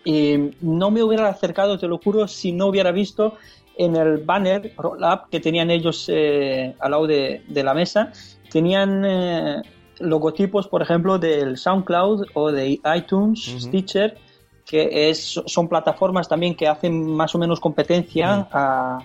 [0.04, 3.34] y no me hubiera acercado, te lo juro, si no hubiera visto
[3.76, 8.12] en el banner roll up que tenían ellos eh, al lado de, de la mesa,
[8.50, 9.62] tenían eh,
[10.00, 13.44] logotipos, por ejemplo, del SoundCloud o de iTunes.
[13.58, 14.18] Stitcher,
[14.66, 18.98] que es, son plataformas también que hacen más o menos competencia a,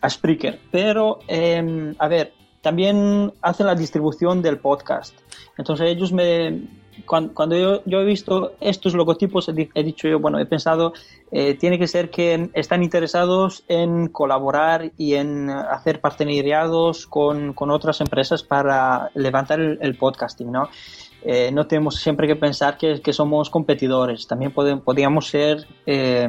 [0.00, 0.60] a Spreaker.
[0.70, 5.14] Pero, eh, a ver, también hacen la distribución del podcast.
[5.58, 6.81] Entonces ellos me...
[7.06, 10.92] Cuando, cuando yo, yo he visto estos logotipos, he, he dicho yo, bueno, he pensado,
[11.30, 17.70] eh, tiene que ser que están interesados en colaborar y en hacer partenariados con, con
[17.70, 20.68] otras empresas para levantar el, el podcasting, ¿no?
[21.24, 26.28] Eh, no tenemos siempre que pensar que, que somos competidores, también podem- podríamos ser eh,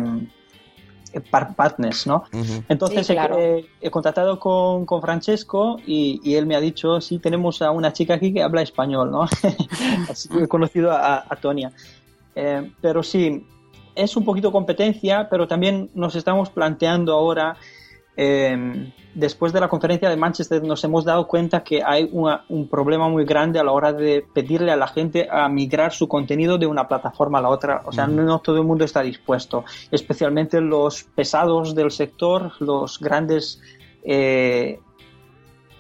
[1.22, 2.24] partners, ¿no?
[2.70, 3.38] Entonces Sí, he- claro.
[3.38, 7.72] he, he contactado con, con Francesco y, y él me ha dicho, sí, tenemos a
[7.72, 9.24] una chica aquí que habla español, ¿no?
[10.10, 11.72] Así que he conocido a, a Tonia.
[12.36, 13.46] Eh, pero sí,
[13.96, 17.56] es un poquito competencia, pero también nos estamos planteando ahora,
[18.16, 22.68] eh, después de la conferencia de Manchester, nos hemos dado cuenta que hay una- un
[22.68, 26.58] problema muy grande a la hora de pedirle a la gente a migrar su contenido
[26.58, 27.82] de una plataforma a la otra.
[27.86, 33.62] O sea, no todo el mundo está dispuesto, especialmente los pesados del sector, los grandes
[34.04, 34.80] eh,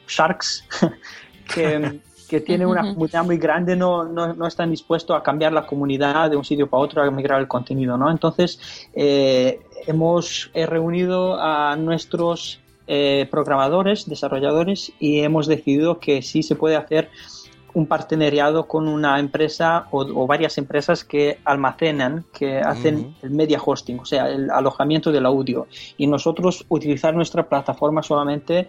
[0.07, 0.65] sharks
[1.53, 5.65] que, que tienen una comunidad muy grande no, no, no están dispuestos a cambiar la
[5.67, 8.09] comunidad de un sitio para otro, a migrar el contenido, ¿no?
[8.09, 16.43] Entonces, eh, hemos eh, reunido a nuestros eh, programadores, desarrolladores, y hemos decidido que sí
[16.43, 17.09] se puede hacer
[17.73, 23.59] un partenariado con una empresa o, o varias empresas que almacenan, que hacen el media
[23.63, 25.67] hosting, o sea, el alojamiento del audio.
[25.97, 28.67] Y nosotros utilizar nuestra plataforma solamente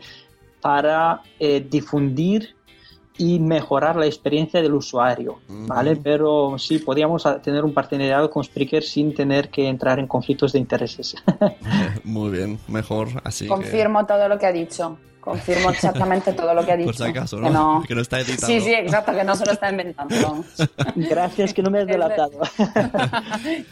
[0.61, 2.55] para eh, difundir
[3.17, 5.95] y mejorar la experiencia del usuario, ¿vale?
[5.97, 10.53] Pero sí, podríamos a- tener un partenariado con Spreaker sin tener que entrar en conflictos
[10.53, 11.15] de intereses.
[12.05, 13.51] Muy bien, mejor así que...
[13.51, 14.99] Confirmo todo lo que ha dicho.
[15.21, 16.87] Confirmo exactamente todo lo que ha dicho.
[16.93, 17.83] Por si acaso, Que ¿no?
[17.89, 18.47] Que no está editado.
[18.47, 20.45] Sí, sí, exacto, que no se lo está inventando.
[20.97, 22.41] Gracias que no me has delatado.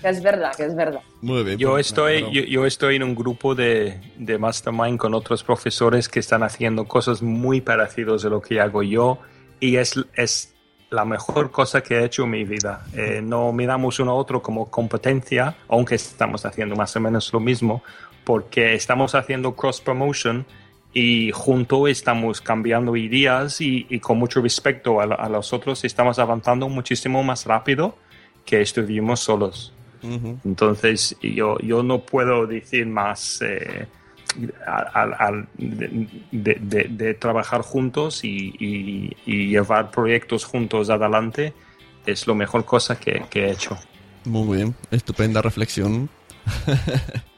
[0.00, 1.00] que es verdad, que es verdad.
[1.20, 1.58] Muy bien.
[1.58, 6.20] Yo pues, estoy, yo estoy en un grupo de, de Mastermind con otros profesores que
[6.20, 9.18] están haciendo cosas muy parecidas a lo que hago yo
[9.62, 10.52] y es, es
[10.90, 12.84] la mejor cosa que he hecho en mi vida.
[12.94, 17.38] Eh, no miramos uno a otro como competencia, aunque estamos haciendo más o menos lo
[17.38, 17.84] mismo,
[18.24, 20.44] porque estamos haciendo cross promotion
[20.92, 26.18] y juntos estamos cambiando ideas y, y con mucho respeto a, a los otros estamos
[26.18, 27.96] avanzando muchísimo más rápido
[28.44, 29.72] que estuvimos solos.
[30.44, 33.86] Entonces, yo, yo no puedo decir más eh,
[34.66, 41.52] al- al- de, de- de- de trabajar juntos y, y- y llevar proyectos juntos adelante.
[42.06, 43.78] Es lo mejor cosa que, que he hecho.
[44.24, 46.08] Muy bien, estupenda reflexión.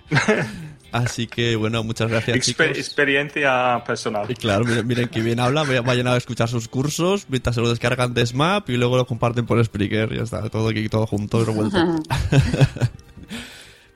[0.93, 2.79] Así que bueno, muchas gracias Exper- chicos.
[2.79, 4.31] experiencia personal.
[4.31, 7.61] Y claro, miren, miren que bien habla, vaya- vayan a escuchar sus cursos, mientras se
[7.61, 11.07] lo descargan de Smap y luego lo comparten por Spreaker, ya está, todo aquí, todo
[11.09, 11.77] junto y revuelto.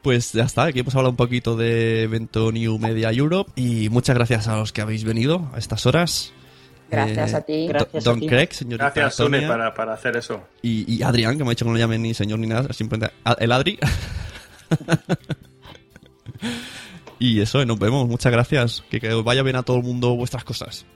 [0.02, 4.14] Pues ya está, aquí hemos hablado un poquito de evento New Media Europe y muchas
[4.16, 6.32] gracias a los que habéis venido a estas horas.
[6.90, 7.68] Gracias Eh, a ti.
[7.68, 8.26] A Don ti.
[8.28, 10.42] Craig, señorita Gracias, Sune, Antonia, para, para hacer eso.
[10.62, 12.72] y, y Adrián, que me ha dicho que no le llamen ni señor ni nada,
[12.72, 13.78] simplemente a- el Adri.
[17.18, 18.84] y eso, nos vemos, muchas gracias.
[18.90, 20.86] Que, que os vaya bien a todo el mundo vuestras cosas.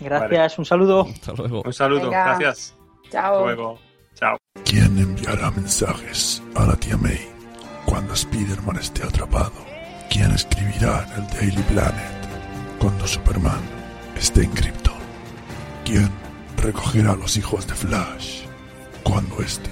[0.00, 1.06] Gracias, un saludo.
[1.12, 1.62] Hasta luego.
[1.64, 2.24] Un saludo, Venga.
[2.38, 2.74] gracias.
[3.10, 3.34] Chao.
[3.34, 3.78] Hasta luego.
[4.14, 4.36] Chao.
[4.64, 7.33] ¿Quién enviará mensajes a la tía May
[7.84, 9.52] cuando Spider-Man esté atrapado?
[10.10, 12.14] ¿Quién escribirá en el Daily Planet
[12.78, 13.60] cuando Superman
[14.16, 14.94] esté en Krypton?
[15.84, 16.10] ¿Quién
[16.56, 18.42] recogerá a los hijos de Flash
[19.02, 19.70] cuando este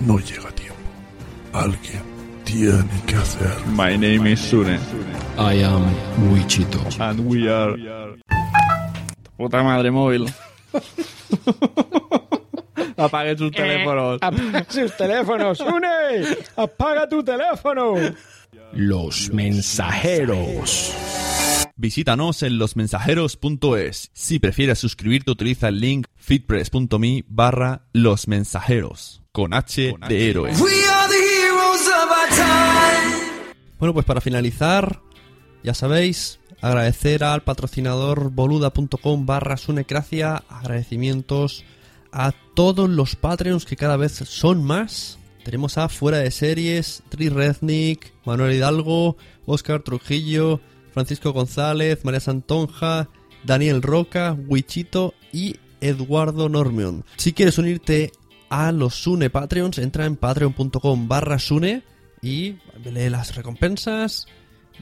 [0.00, 0.74] no llega a tiempo?
[1.52, 2.02] Alguien
[2.44, 3.54] tiene que hacer.
[3.68, 4.78] My name is Sune.
[5.38, 5.84] I am
[6.32, 6.80] Wichito.
[7.00, 7.76] And we are.
[9.36, 10.32] Puta madre móvil.
[13.04, 14.18] Apague sus teléfonos.
[14.22, 16.36] Apaga sus teléfonos, ¡Une!
[16.56, 17.94] ¡Apaga tu teléfono!
[18.72, 20.94] Los mensajeros.
[21.76, 24.10] Visítanos en losmensajeros.es.
[24.12, 29.22] Si prefieres suscribirte, utiliza el link fitpress.me barra los mensajeros.
[29.32, 30.52] Con H de héroe.
[33.78, 35.00] Bueno, pues para finalizar,
[35.62, 41.64] ya sabéis, agradecer al patrocinador boluda.com barra sunecracia, agradecimientos
[42.14, 45.18] a todos los Patreons que cada vez son más.
[45.44, 50.60] Tenemos a Fuera de Series, Tri Rednick, Manuel Hidalgo, Oscar Trujillo,
[50.92, 53.08] Francisco González, María Santonja,
[53.44, 57.04] Daniel Roca, Wichito y Eduardo Normion.
[57.16, 58.12] Si quieres unirte
[58.48, 61.82] a los Sune Patreons, entra en patreon.com barra Sune
[62.22, 62.54] y
[62.84, 64.26] lee las recompensas,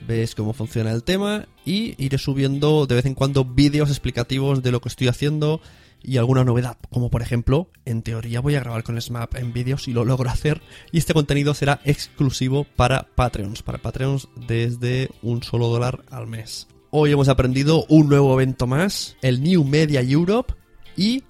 [0.06, 4.70] ves cómo funciona el tema y iré subiendo de vez en cuando vídeos explicativos de
[4.70, 5.62] lo que estoy haciendo
[6.02, 9.88] y alguna novedad, como por ejemplo, en teoría voy a grabar con Smap en vídeos
[9.88, 15.42] y lo logro hacer y este contenido será exclusivo para Patreons, para Patreons desde un
[15.42, 16.68] solo dólar al mes.
[16.90, 20.54] Hoy hemos aprendido un nuevo evento más, el New Media Europe
[20.96, 21.24] y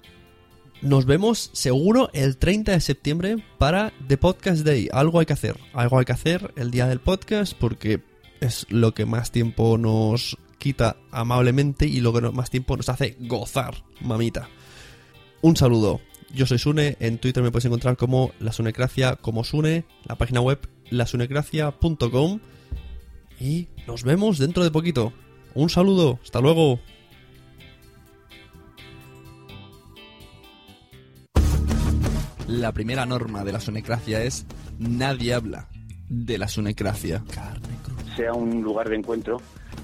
[0.81, 4.89] nos vemos seguro el 30 de septiembre para The Podcast Day.
[4.91, 8.01] Algo hay que hacer, algo hay que hacer el día del podcast porque
[8.41, 13.15] es lo que más tiempo nos quita amablemente y lo que más tiempo nos hace
[13.21, 14.49] gozar, mamita.
[15.43, 15.99] Un saludo.
[16.33, 20.39] Yo soy Sune, en Twitter me puedes encontrar como La Sunecracia, como Sune, la página
[20.39, 20.57] web
[20.89, 22.39] lasunecracia.com
[23.41, 25.11] y nos vemos dentro de poquito.
[25.53, 26.79] Un saludo, hasta luego.
[32.47, 34.45] La primera norma de la sunecracia es
[34.79, 35.67] nadie habla
[36.07, 37.21] de la sunecracia.
[38.15, 39.41] sea un lugar de encuentro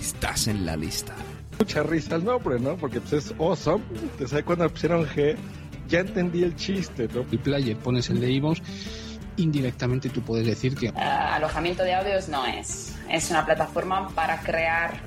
[0.00, 1.14] estás en la lista.
[1.58, 2.76] Mucha risa el nombre, ¿no?
[2.76, 3.84] Porque pues es awesome.
[4.18, 5.36] Te sabes cuando pusieron G,
[5.88, 7.24] ya entendí el chiste, ¿no?
[7.30, 8.60] El player pones el de iVoox,
[9.36, 12.94] indirectamente tú puedes decir que Eh, alojamiento de audios no es.
[13.10, 14.98] Es una plataforma para crear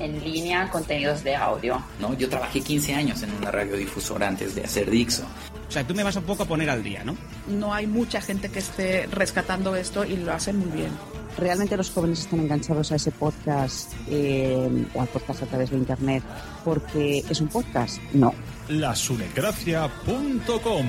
[0.00, 1.80] en línea contenidos de audio.
[2.00, 2.14] ¿no?
[2.14, 5.22] Yo trabajé 15 años en una radiodifusora antes de hacer Dixo.
[5.68, 7.16] O sea, tú me vas un poco a poner al día, ¿no?
[7.46, 10.90] No hay mucha gente que esté rescatando esto y lo hacen muy bien.
[11.38, 15.76] ¿Realmente los jóvenes están enganchados a ese podcast eh, o al podcast a través de
[15.76, 16.22] Internet
[16.64, 17.98] porque es un podcast?
[18.12, 18.34] No.
[18.68, 20.86] Lasunecracia.com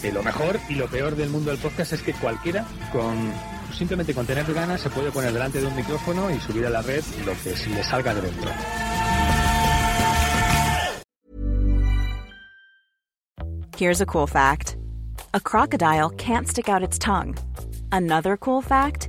[0.00, 3.32] Que lo mejor y lo peor del mundo del podcast es que cualquiera con
[3.76, 6.82] simplemente con tener ganas se puede poner delante de un micrófono y subir a la
[6.82, 8.50] red lo que se le salga de dentro.
[13.76, 14.76] Here's a cool fact
[15.32, 17.34] a crocodile can't stick out its tongue.
[17.92, 19.08] Another cool fact